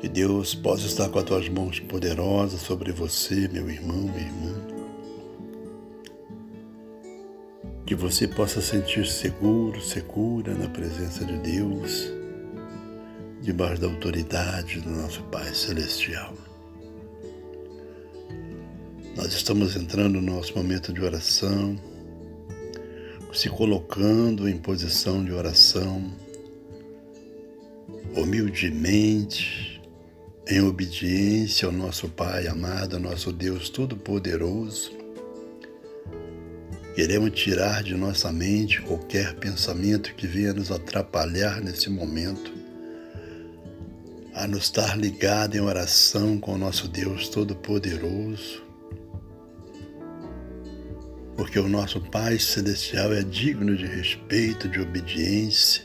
[0.00, 4.71] que Deus possa estar com as tuas mãos poderosas sobre você, meu irmão, minha irmã.
[7.92, 12.10] Que você possa sentir seguro, segura na presença de Deus,
[13.42, 16.32] debaixo da autoridade do nosso Pai Celestial.
[19.14, 21.78] Nós estamos entrando no nosso momento de oração,
[23.30, 26.10] se colocando em posição de oração,
[28.16, 29.82] humildemente,
[30.48, 35.01] em obediência ao nosso Pai amado, ao nosso Deus Todo-Poderoso.
[36.94, 42.52] Queremos tirar de nossa mente qualquer pensamento que venha nos atrapalhar nesse momento,
[44.34, 48.62] a nos estar ligado em oração com o nosso Deus Todo-Poderoso,
[51.34, 55.84] porque o nosso Pai Celestial é digno de respeito, de obediência.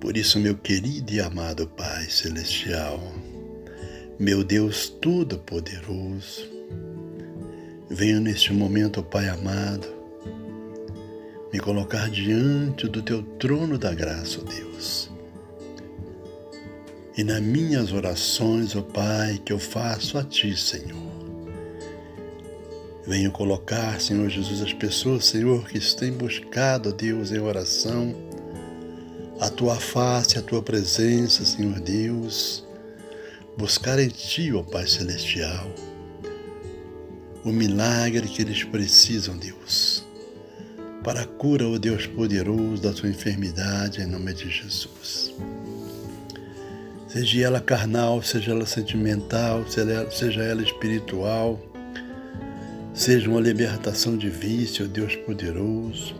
[0.00, 2.98] Por isso, meu querido e amado Pai Celestial,
[4.18, 6.59] meu Deus Todo-Poderoso,
[7.90, 9.88] venho neste momento, Pai amado,
[11.52, 15.10] me colocar diante do Teu trono da graça, Deus.
[17.16, 21.10] E nas minhas orações, ó Pai, que eu faço a Ti, Senhor,
[23.06, 28.14] Venho colocar, Senhor Jesus, as pessoas, Senhor, que têm buscado, Deus, em oração,
[29.40, 32.64] a tua face, a tua presença, Senhor Deus,
[33.56, 35.66] buscar em Ti, ó Pai Celestial,
[37.44, 40.04] o milagre que eles precisam, Deus,
[41.02, 45.34] para a cura, ó Deus poderoso, da sua enfermidade, em nome de Jesus.
[47.08, 49.64] Seja ela carnal, seja ela sentimental,
[50.10, 51.58] seja ela espiritual,
[53.00, 56.14] Seja uma libertação de vício, Deus poderoso.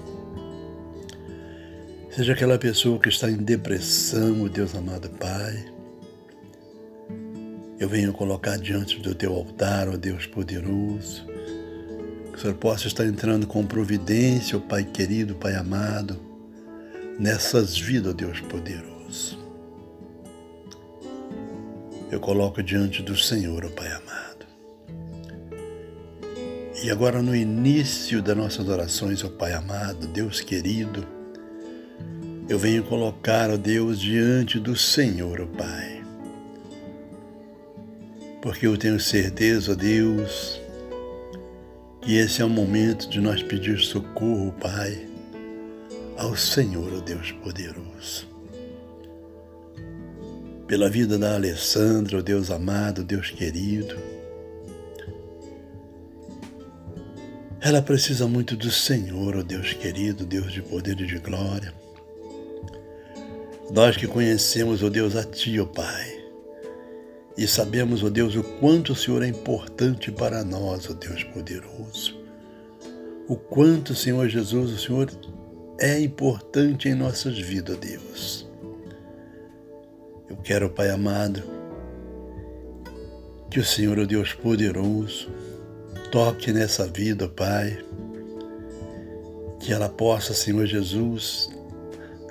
[2.10, 5.64] Seja aquela pessoa que está em depressão, Deus amado Pai.
[7.80, 11.26] Eu venho colocar diante do teu altar, ó Deus poderoso.
[12.30, 16.20] Que o Senhor possa estar entrando com providência, ó Pai querido, Pai amado,
[17.18, 19.38] nessas vidas, ó Deus poderoso.
[22.12, 24.20] Eu coloco diante do Senhor, ó Pai amado
[26.82, 31.06] e agora, no início das nossas orações, ó Pai amado, Deus querido,
[32.48, 35.99] eu venho colocar, ó Deus, diante do Senhor, ó Pai.
[38.42, 40.60] Porque eu tenho certeza, Deus,
[42.00, 45.06] que esse é o momento de nós pedir socorro, Pai,
[46.16, 48.28] ao Senhor, ó Deus poderoso.
[50.66, 53.96] Pela vida da Alessandra, ó Deus amado, Deus querido,
[57.62, 61.74] Ela precisa muito do Senhor, oh Deus querido, Deus de poder e de glória.
[63.70, 66.19] Nós que conhecemos, oh Deus, a Ti, ó Pai,
[67.42, 72.20] e sabemos, ó Deus, o quanto o Senhor é importante para nós, ó Deus poderoso.
[73.26, 75.10] O quanto, Senhor Jesus, o Senhor
[75.78, 78.48] é importante em nossas vidas, ó Deus.
[80.28, 81.42] Eu quero, Pai amado,
[83.50, 85.30] que o Senhor, ó Deus poderoso,
[86.10, 87.78] Toque nessa vida, Pai.
[89.60, 91.48] Que ela possa, Senhor Jesus,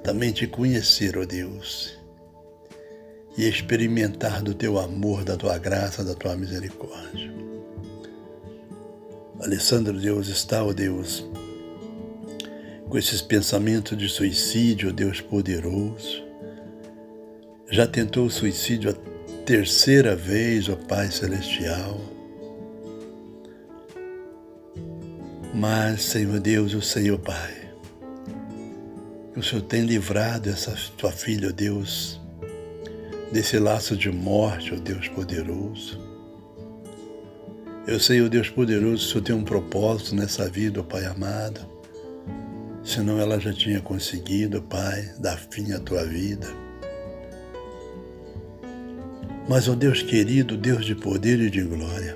[0.03, 1.97] também te conhecer, ó Deus,
[3.37, 7.31] e experimentar do teu amor, da tua graça, da tua misericórdia.
[9.41, 11.25] Alessandro, Deus, está, ó Deus,
[12.89, 16.23] com esses pensamentos de suicídio, ó Deus poderoso.
[17.71, 21.99] Já tentou o suicídio a terceira vez, ó Pai Celestial
[25.53, 27.53] Mas, Senhor Deus, o Senhor Pai,
[29.35, 32.18] o Senhor tem livrado essa tua filha, ó Deus,
[33.31, 35.99] desse laço de morte, ó Deus poderoso.
[37.87, 41.61] Eu sei, ó Deus poderoso, o Senhor tem um propósito nessa vida, ó Pai amado.
[42.83, 46.47] Senão ela já tinha conseguido, Pai, dar fim à tua vida.
[49.47, 52.15] Mas, ó Deus querido, Deus de poder e de glória,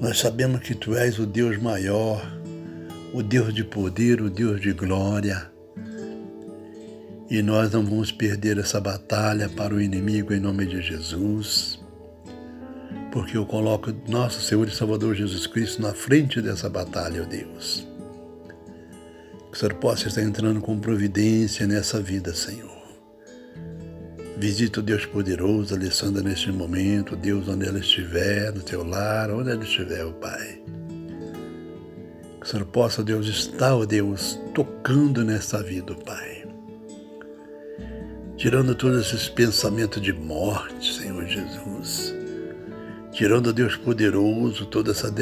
[0.00, 2.22] nós sabemos que tu és o Deus maior,
[3.12, 5.50] o Deus de poder, o Deus de glória.
[7.30, 11.78] E nós não vamos perder essa batalha para o inimigo em nome de Jesus,
[13.12, 17.86] porque eu coloco nosso Senhor e Salvador Jesus Cristo na frente dessa batalha, ó Deus.
[19.50, 22.78] Que o Senhor possa estar entrando com providência nessa vida, Senhor.
[24.38, 29.50] Visita o Deus poderoso, Alessandra, neste momento, Deus, onde ela estiver, no teu lar, onde
[29.50, 30.62] ela estiver, ó Pai.
[32.40, 36.37] Que o Senhor possa, Deus, estar, ó Deus, tocando nessa vida, ó Pai.
[38.38, 42.14] Tirando todos esses pensamentos de morte, Senhor Jesus.
[43.10, 45.12] Tirando, ó Deus poderoso, toda essa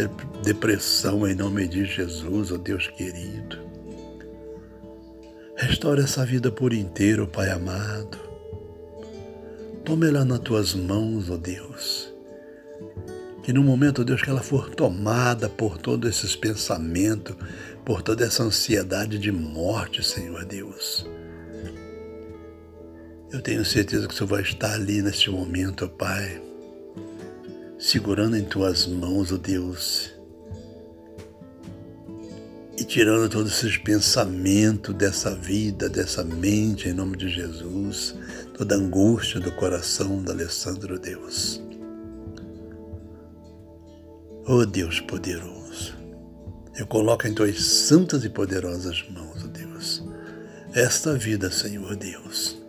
[0.44, 3.58] depressão em nome de Jesus, ó Deus querido.
[5.56, 8.18] Restaura essa vida por inteiro, Pai amado.
[9.82, 12.12] Toma ela nas tuas mãos, ó Deus.
[13.42, 17.34] Que no momento, Deus, que ela for tomada por todos esses pensamentos,
[17.82, 21.08] por toda essa ansiedade de morte, Senhor Deus.
[23.32, 26.40] Eu tenho certeza que o Senhor vai estar ali neste momento, ó Pai,
[27.76, 30.14] segurando em tuas mãos, ó Deus,
[32.78, 38.14] e tirando todos esses pensamentos dessa vida, dessa mente, em nome de Jesus,
[38.56, 41.60] toda angústia do coração da Alessandro Deus.
[44.46, 45.96] Oh Deus poderoso,
[46.76, 50.04] eu coloco em tuas santas e poderosas mãos, oh Deus,
[50.72, 52.65] esta vida, Senhor Deus.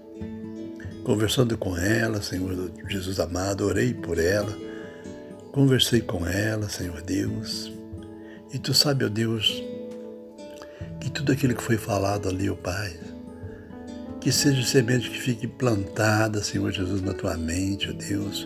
[1.08, 4.54] Conversando com ela, Senhor Jesus amado, orei por ela,
[5.54, 7.72] conversei com ela, Senhor Deus,
[8.54, 9.64] e tu sabe, ó Deus,
[11.00, 12.94] que tudo aquilo que foi falado ali, ó Pai,
[14.20, 18.46] que seja semente que fique plantada, Senhor Jesus, na tua mente, ó Deus,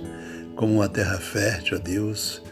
[0.56, 2.44] como uma terra fértil, ó Deus.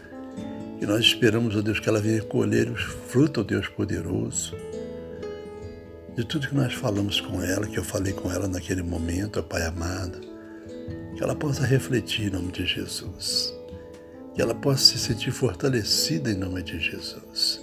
[0.80, 4.56] E nós esperamos, ó Deus, que ela venha colher os frutos, ó Deus poderoso,
[6.16, 9.42] de tudo que nós falamos com ela, que eu falei com ela naquele momento, ó
[9.42, 10.20] Pai amado.
[11.16, 13.54] Que ela possa refletir em nome de Jesus.
[14.34, 17.60] Que ela possa se sentir fortalecida em nome de Jesus.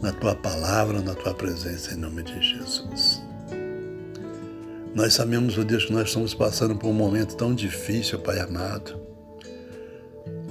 [0.00, 3.22] Na tua palavra, na tua presença, em nome de Jesus.
[4.94, 9.00] Nós sabemos, ó Deus, que nós estamos passando por um momento tão difícil, Pai amado.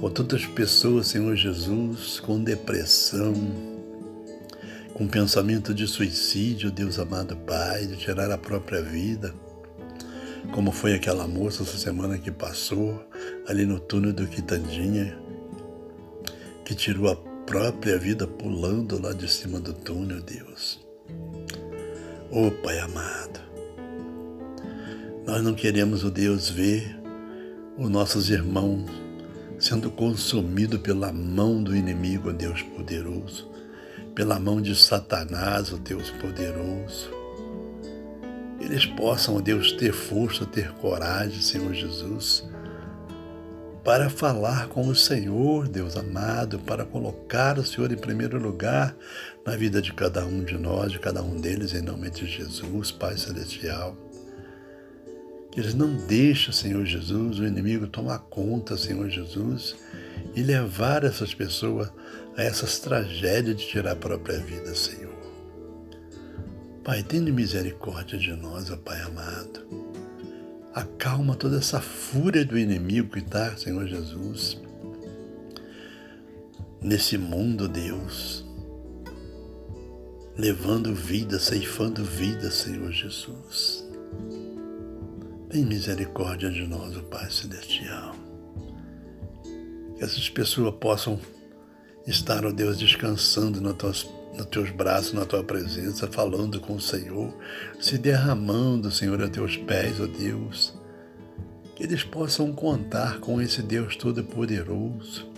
[0.00, 3.34] Com tantas pessoas, Senhor Jesus, com depressão,
[5.02, 9.34] com pensamento de suicídio, Deus amado Pai, de tirar a própria vida,
[10.52, 13.04] como foi aquela moça essa semana que passou
[13.48, 15.18] ali no túnel do Quitandinha,
[16.64, 20.78] que tirou a própria vida pulando lá de cima do túnel, Deus.
[22.30, 23.40] Ô oh, Pai amado,
[25.26, 26.96] nós não queremos, o Deus, ver
[27.76, 28.88] os nossos irmãos
[29.58, 33.51] sendo consumidos pela mão do inimigo, Deus poderoso,
[34.14, 37.10] pela mão de Satanás, ó Deus poderoso.
[38.60, 42.48] Eles possam, Deus, ter força, ter coragem, Senhor Jesus,
[43.82, 48.94] para falar com o Senhor, Deus amado, para colocar o Senhor em primeiro lugar
[49.44, 52.92] na vida de cada um de nós, de cada um deles, em nome de Jesus,
[52.92, 53.96] Pai Celestial.
[55.50, 59.74] Que eles não deixem, Senhor Jesus, o inimigo tomar conta, Senhor Jesus,
[60.36, 61.90] e levar essas pessoas
[62.36, 65.12] a essas tragédias de tirar a própria vida, Senhor.
[66.82, 69.66] Pai, tenha misericórdia de nós, ó Pai amado.
[70.74, 74.60] Acalma toda essa fúria do inimigo que está, Senhor Jesus,
[76.80, 78.44] nesse mundo, Deus,
[80.36, 83.86] levando vida, ceifando vida, Senhor Jesus.
[85.50, 88.16] Tem misericórdia de nós, o Pai Celestial.
[89.96, 91.20] Que essas pessoas possam
[92.06, 96.80] estar, ó Deus, descansando nos teus, nos teus braços, na tua presença, falando com o
[96.80, 97.34] Senhor,
[97.78, 100.74] se derramando, Senhor, a teus pés, ó Deus.
[101.76, 105.30] Que eles possam contar com esse Deus Todo-Poderoso,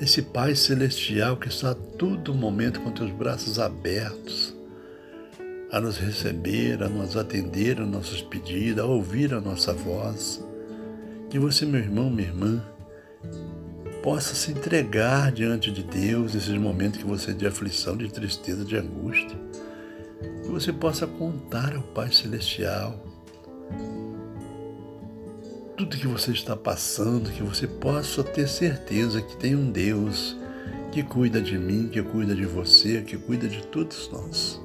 [0.00, 4.54] esse Pai Celestial que está a todo momento com teus braços abertos
[5.74, 10.40] a nos receber, a nos atender a nossos pedidos, a ouvir a nossa voz.
[11.28, 12.64] Que você, meu irmão, minha irmã,
[14.04, 18.62] possa se entregar diante de Deus nesses momentos que você é de aflição, de tristeza,
[18.62, 19.34] de angústia.
[20.42, 23.02] Que você possa contar ao Pai Celestial
[25.74, 30.36] tudo que você está passando, que você possa ter certeza que tem um Deus
[30.92, 34.60] que cuida de mim, que cuida de você, que cuida de todos nós.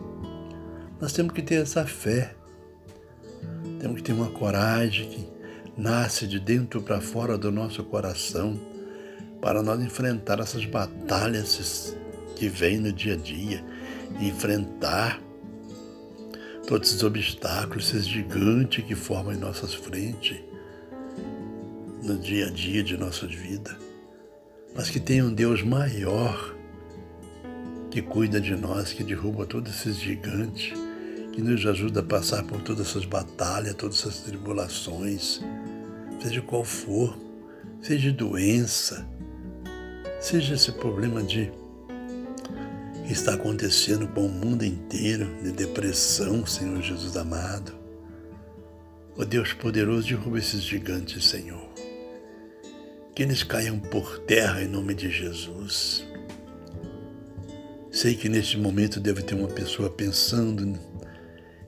[0.99, 2.35] Nós temos que ter essa fé.
[3.79, 5.27] Temos que ter uma coragem que
[5.77, 8.77] nasce de dentro para fora do nosso coração
[9.41, 11.95] para nós enfrentar essas batalhas
[12.35, 13.63] que vêm no dia a dia,
[14.19, 15.21] enfrentar
[16.67, 20.39] todos esses obstáculos, esses gigantes que formam em nossas frentes
[22.03, 23.75] no dia a dia de nossas vidas,
[24.75, 26.55] mas que tem um Deus maior
[27.91, 30.73] que cuida de nós, que derruba todos esses gigantes
[31.33, 35.41] que nos ajuda a passar por todas essas batalhas, todas essas tribulações,
[36.21, 37.17] seja qual for,
[37.81, 39.07] seja doença,
[40.19, 41.51] seja esse problema de
[43.05, 47.73] que está acontecendo com o mundo inteiro, de depressão, Senhor Jesus amado.
[49.17, 51.67] Ó Deus poderoso, derruba esses gigantes, Senhor.
[53.15, 56.05] Que eles caiam por terra em nome de Jesus.
[57.91, 60.77] Sei que neste momento deve ter uma pessoa pensando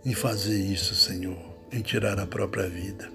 [0.06, 1.38] em fazer isso, Senhor,
[1.72, 3.10] em tirar a própria vida.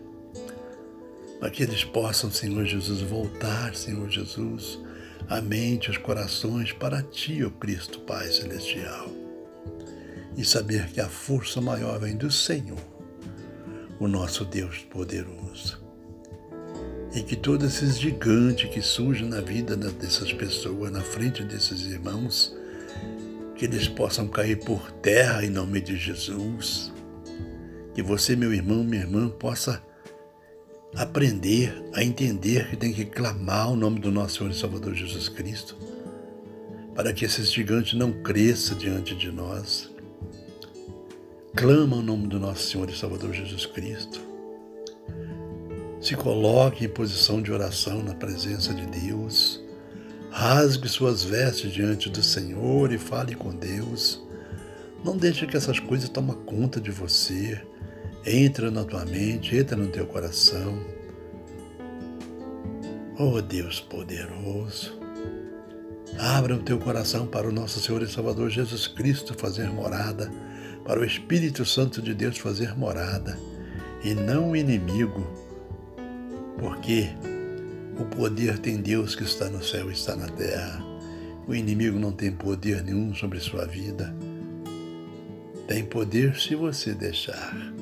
[1.38, 4.80] para que eles possam, Senhor Jesus, voltar, Senhor Jesus,
[5.28, 9.08] a mente, os corações para Ti, ó Cristo Pai Celestial.
[10.36, 12.78] E saber que a força maior vem do Senhor,
[13.98, 15.84] o nosso Deus poderoso.
[17.14, 22.54] E que todos esses gigantes que surgem na vida dessas pessoas, na frente desses irmãos,
[23.56, 26.92] que eles possam cair por terra em nome de Jesus.
[27.94, 29.82] Que você, meu irmão, minha irmã, possa
[30.96, 35.28] aprender a entender que tem que clamar o nome do nosso Senhor e Salvador Jesus
[35.28, 35.76] Cristo,
[36.94, 39.90] para que esses gigantes não cresçam diante de nós.
[41.54, 44.20] Clama o nome do nosso Senhor e Salvador Jesus Cristo.
[46.00, 49.60] Se coloque em posição de oração na presença de Deus.
[50.30, 54.22] Rasgue suas vestes diante do Senhor e fale com Deus.
[55.04, 57.60] Não deixe que essas coisas tomem conta de você
[58.26, 60.76] entra na tua mente, entra no teu coração.
[63.18, 64.98] Oh Deus poderoso,
[66.18, 70.30] abra o teu coração para o nosso Senhor e Salvador Jesus Cristo fazer morada,
[70.84, 73.38] para o Espírito Santo de Deus fazer morada,
[74.04, 75.26] e não o inimigo,
[76.58, 77.08] porque
[77.98, 80.84] o poder tem Deus que está no céu e está na terra.
[81.48, 84.14] O inimigo não tem poder nenhum sobre sua vida.
[85.66, 87.75] Tem poder se você deixar.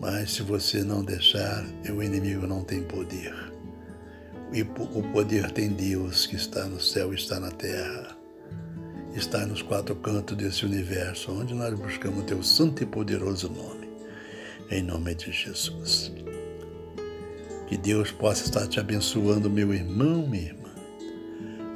[0.00, 3.34] Mas se você não deixar, o inimigo não tem poder.
[4.52, 8.16] E o poder tem Deus que está no céu e está na terra.
[9.14, 13.88] Está nos quatro cantos desse universo, onde nós buscamos teu santo e poderoso nome.
[14.70, 16.12] Em nome de Jesus.
[17.66, 20.70] Que Deus possa estar te abençoando, meu irmão, minha irmã,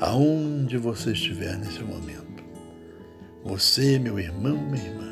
[0.00, 2.42] aonde você estiver nesse momento.
[3.44, 5.11] Você, meu irmão, minha irmã,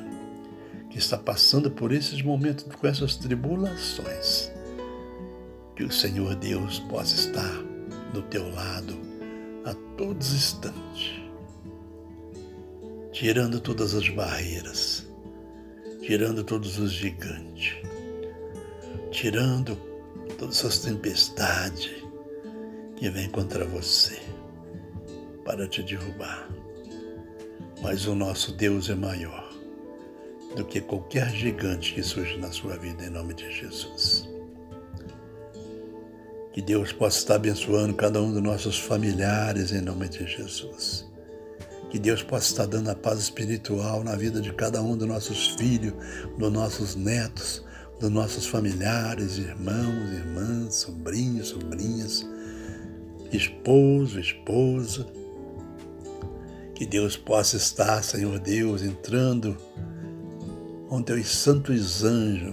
[0.91, 4.51] que está passando por esses momentos com essas tribulações.
[5.77, 7.63] Que o Senhor Deus possa estar
[8.13, 8.99] do teu lado
[9.65, 11.23] a todos instantes,
[13.13, 15.07] tirando todas as barreiras,
[16.03, 17.77] tirando todos os gigantes,
[19.13, 19.77] tirando
[20.39, 21.91] todas essas tempestades
[22.97, 24.21] que vêm contra você
[25.45, 26.51] para te derrubar.
[27.81, 29.50] Mas o nosso Deus é maior
[30.57, 34.29] do que qualquer gigante que surge na sua vida, em nome de Jesus.
[36.53, 41.09] Que Deus possa estar abençoando cada um dos nossos familiares, em nome de Jesus.
[41.91, 45.49] Que Deus possa estar dando a paz espiritual na vida de cada um dos nossos
[45.51, 45.93] filhos,
[46.37, 47.65] dos nossos netos,
[48.01, 52.27] dos nossos familiares, irmãos, irmãs, sobrinhos, sobrinhas,
[53.33, 55.07] esposo, esposa.
[56.75, 59.57] Que Deus possa estar, Senhor Deus, entrando
[60.91, 62.53] com teus santos anjos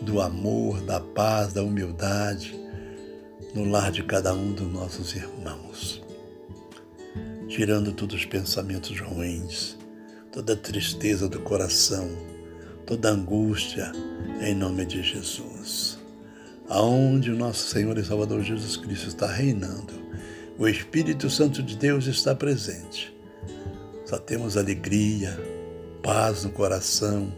[0.00, 2.58] do amor, da paz, da humildade
[3.54, 6.02] no lar de cada um dos nossos irmãos,
[7.46, 9.76] tirando todos os pensamentos ruins,
[10.32, 12.08] toda tristeza do coração,
[12.86, 13.92] toda angústia,
[14.40, 15.98] em nome de Jesus.
[16.70, 19.92] Aonde o nosso Senhor e Salvador Jesus Cristo está reinando,
[20.58, 23.14] o Espírito Santo de Deus está presente.
[24.06, 25.38] Só temos alegria,
[26.02, 27.30] paz no coração,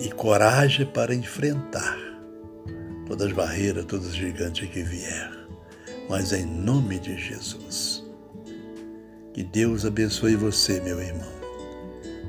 [0.00, 1.98] e coragem para enfrentar
[3.06, 5.30] todas as barreiras, todos os gigantes que vier.
[6.08, 8.02] Mas em nome de Jesus.
[9.34, 11.30] Que Deus abençoe você, meu irmão.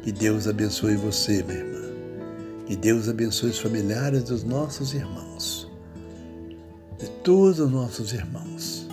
[0.03, 1.81] Que Deus abençoe você, minha irmã.
[2.65, 5.71] Que Deus abençoe os familiares dos nossos irmãos.
[6.99, 8.87] De todos os nossos irmãos.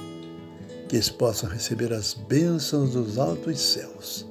[0.89, 4.28] Que eles possam receber as bênçãos dos altos céus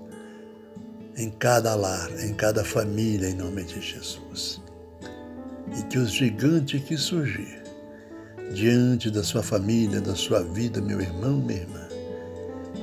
[1.18, 4.62] em cada lar, em cada família, em nome de Jesus.
[5.76, 7.64] E que os gigantes que surgir
[8.54, 11.88] diante da sua família, da sua vida, meu irmão, minha irmã,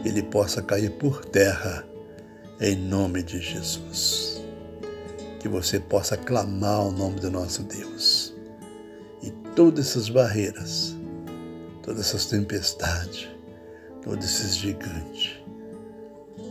[0.04, 1.86] ele possa cair por terra
[2.60, 4.42] em nome de Jesus.
[5.38, 8.34] Que você possa clamar o nome do nosso Deus.
[9.22, 10.96] E todas essas barreiras,
[11.82, 13.28] todas essas tempestades,
[14.02, 15.38] todos esses gigantes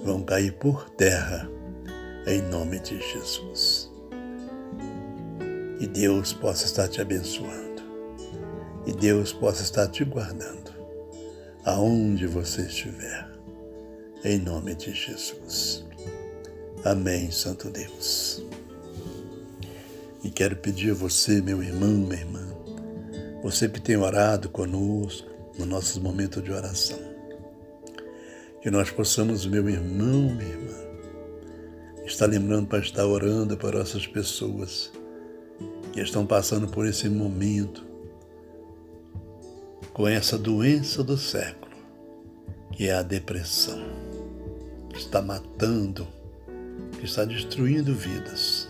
[0.05, 1.49] vão cair por terra
[2.25, 3.91] em nome de Jesus.
[5.79, 7.83] Que Deus possa estar te abençoando
[8.85, 10.71] e Deus possa estar te guardando
[11.65, 13.29] aonde você estiver,
[14.23, 15.85] em nome de Jesus.
[16.83, 18.45] Amém, Santo Deus.
[20.23, 22.45] E quero pedir a você, meu irmão, minha irmã,
[23.41, 26.99] você que tem orado conosco nos nossos momentos de oração,
[28.61, 30.82] que nós possamos, meu irmão, minha irmã,
[32.05, 34.91] está lembrando para estar orando para essas pessoas
[35.91, 37.93] que estão passando por esse momento
[39.93, 41.71] com essa doença do século,
[42.71, 43.79] que é a depressão,
[44.89, 46.07] que está matando,
[46.99, 48.67] que está destruindo vidas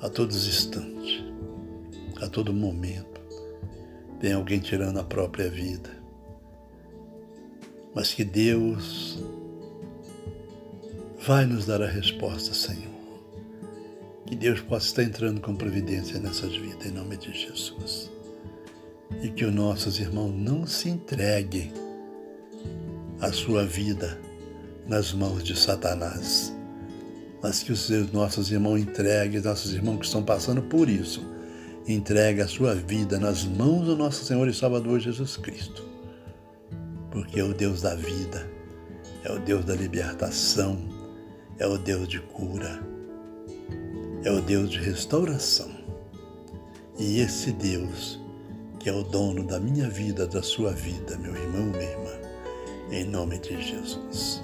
[0.00, 1.24] a todos os instantes,
[2.20, 3.20] a todo momento.
[4.20, 5.90] Tem alguém tirando a própria vida.
[7.94, 9.18] Mas que Deus
[11.26, 12.92] vai nos dar a resposta, Senhor.
[14.26, 18.10] Que Deus possa estar entrando com providência nessas vidas, em nome de Jesus.
[19.22, 21.72] E que os nossos irmãos não se entreguem
[23.20, 24.20] a sua vida
[24.86, 26.54] nas mãos de Satanás,
[27.42, 31.24] mas que os nossos irmãos entreguem, nossos irmãos que estão passando por isso,
[31.88, 35.88] entregue a sua vida nas mãos do nosso Senhor e Salvador Jesus Cristo.
[37.10, 38.46] Porque é o Deus da vida,
[39.22, 40.93] é o Deus da libertação,
[41.58, 42.82] é o Deus de cura,
[44.24, 45.70] é o Deus de restauração.
[46.98, 48.20] E esse Deus,
[48.78, 52.12] que é o dono da minha vida, da sua vida, meu irmão, minha irmã,
[52.90, 54.42] em nome de Jesus.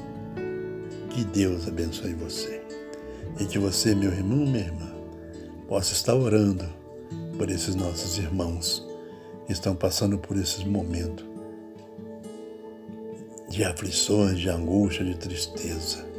[1.11, 2.63] Que Deus abençoe você.
[3.39, 4.91] E que você, meu irmão, minha irmã,
[5.69, 6.65] possa estar orando
[7.37, 8.87] por esses nossos irmãos
[9.47, 11.25] que estão passando por esses momentos
[13.49, 16.10] de aflições, de angústia, de tristeza.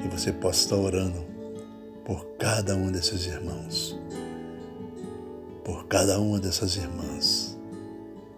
[0.00, 1.24] Que você possa estar orando
[2.04, 3.98] por cada um desses irmãos,
[5.64, 7.58] por cada uma dessas irmãs,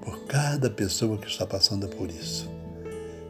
[0.01, 2.49] por cada pessoa que está passando por isso.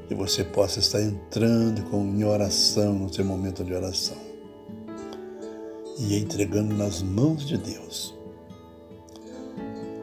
[0.06, 4.16] Que você possa estar entrando com, em oração no seu momento de oração
[5.98, 8.14] e entregando nas mãos de Deus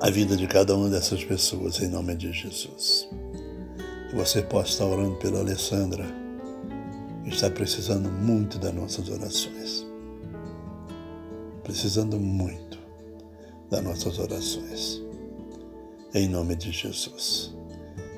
[0.02, 3.08] a vida de cada uma dessas pessoas em nome de Jesus.
[4.10, 6.06] Que você possa estar orando pela Alessandra,
[7.26, 9.86] está precisando muito das nossas orações.
[11.64, 12.78] Precisando muito
[13.70, 15.02] das nossas orações.
[16.14, 17.54] Em nome de Jesus.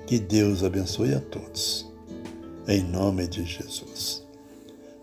[0.06, 1.92] Que Deus abençoe a todos.
[2.68, 4.26] Em nome de Jesus.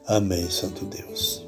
[0.06, 1.46] Amém, Santo Deus.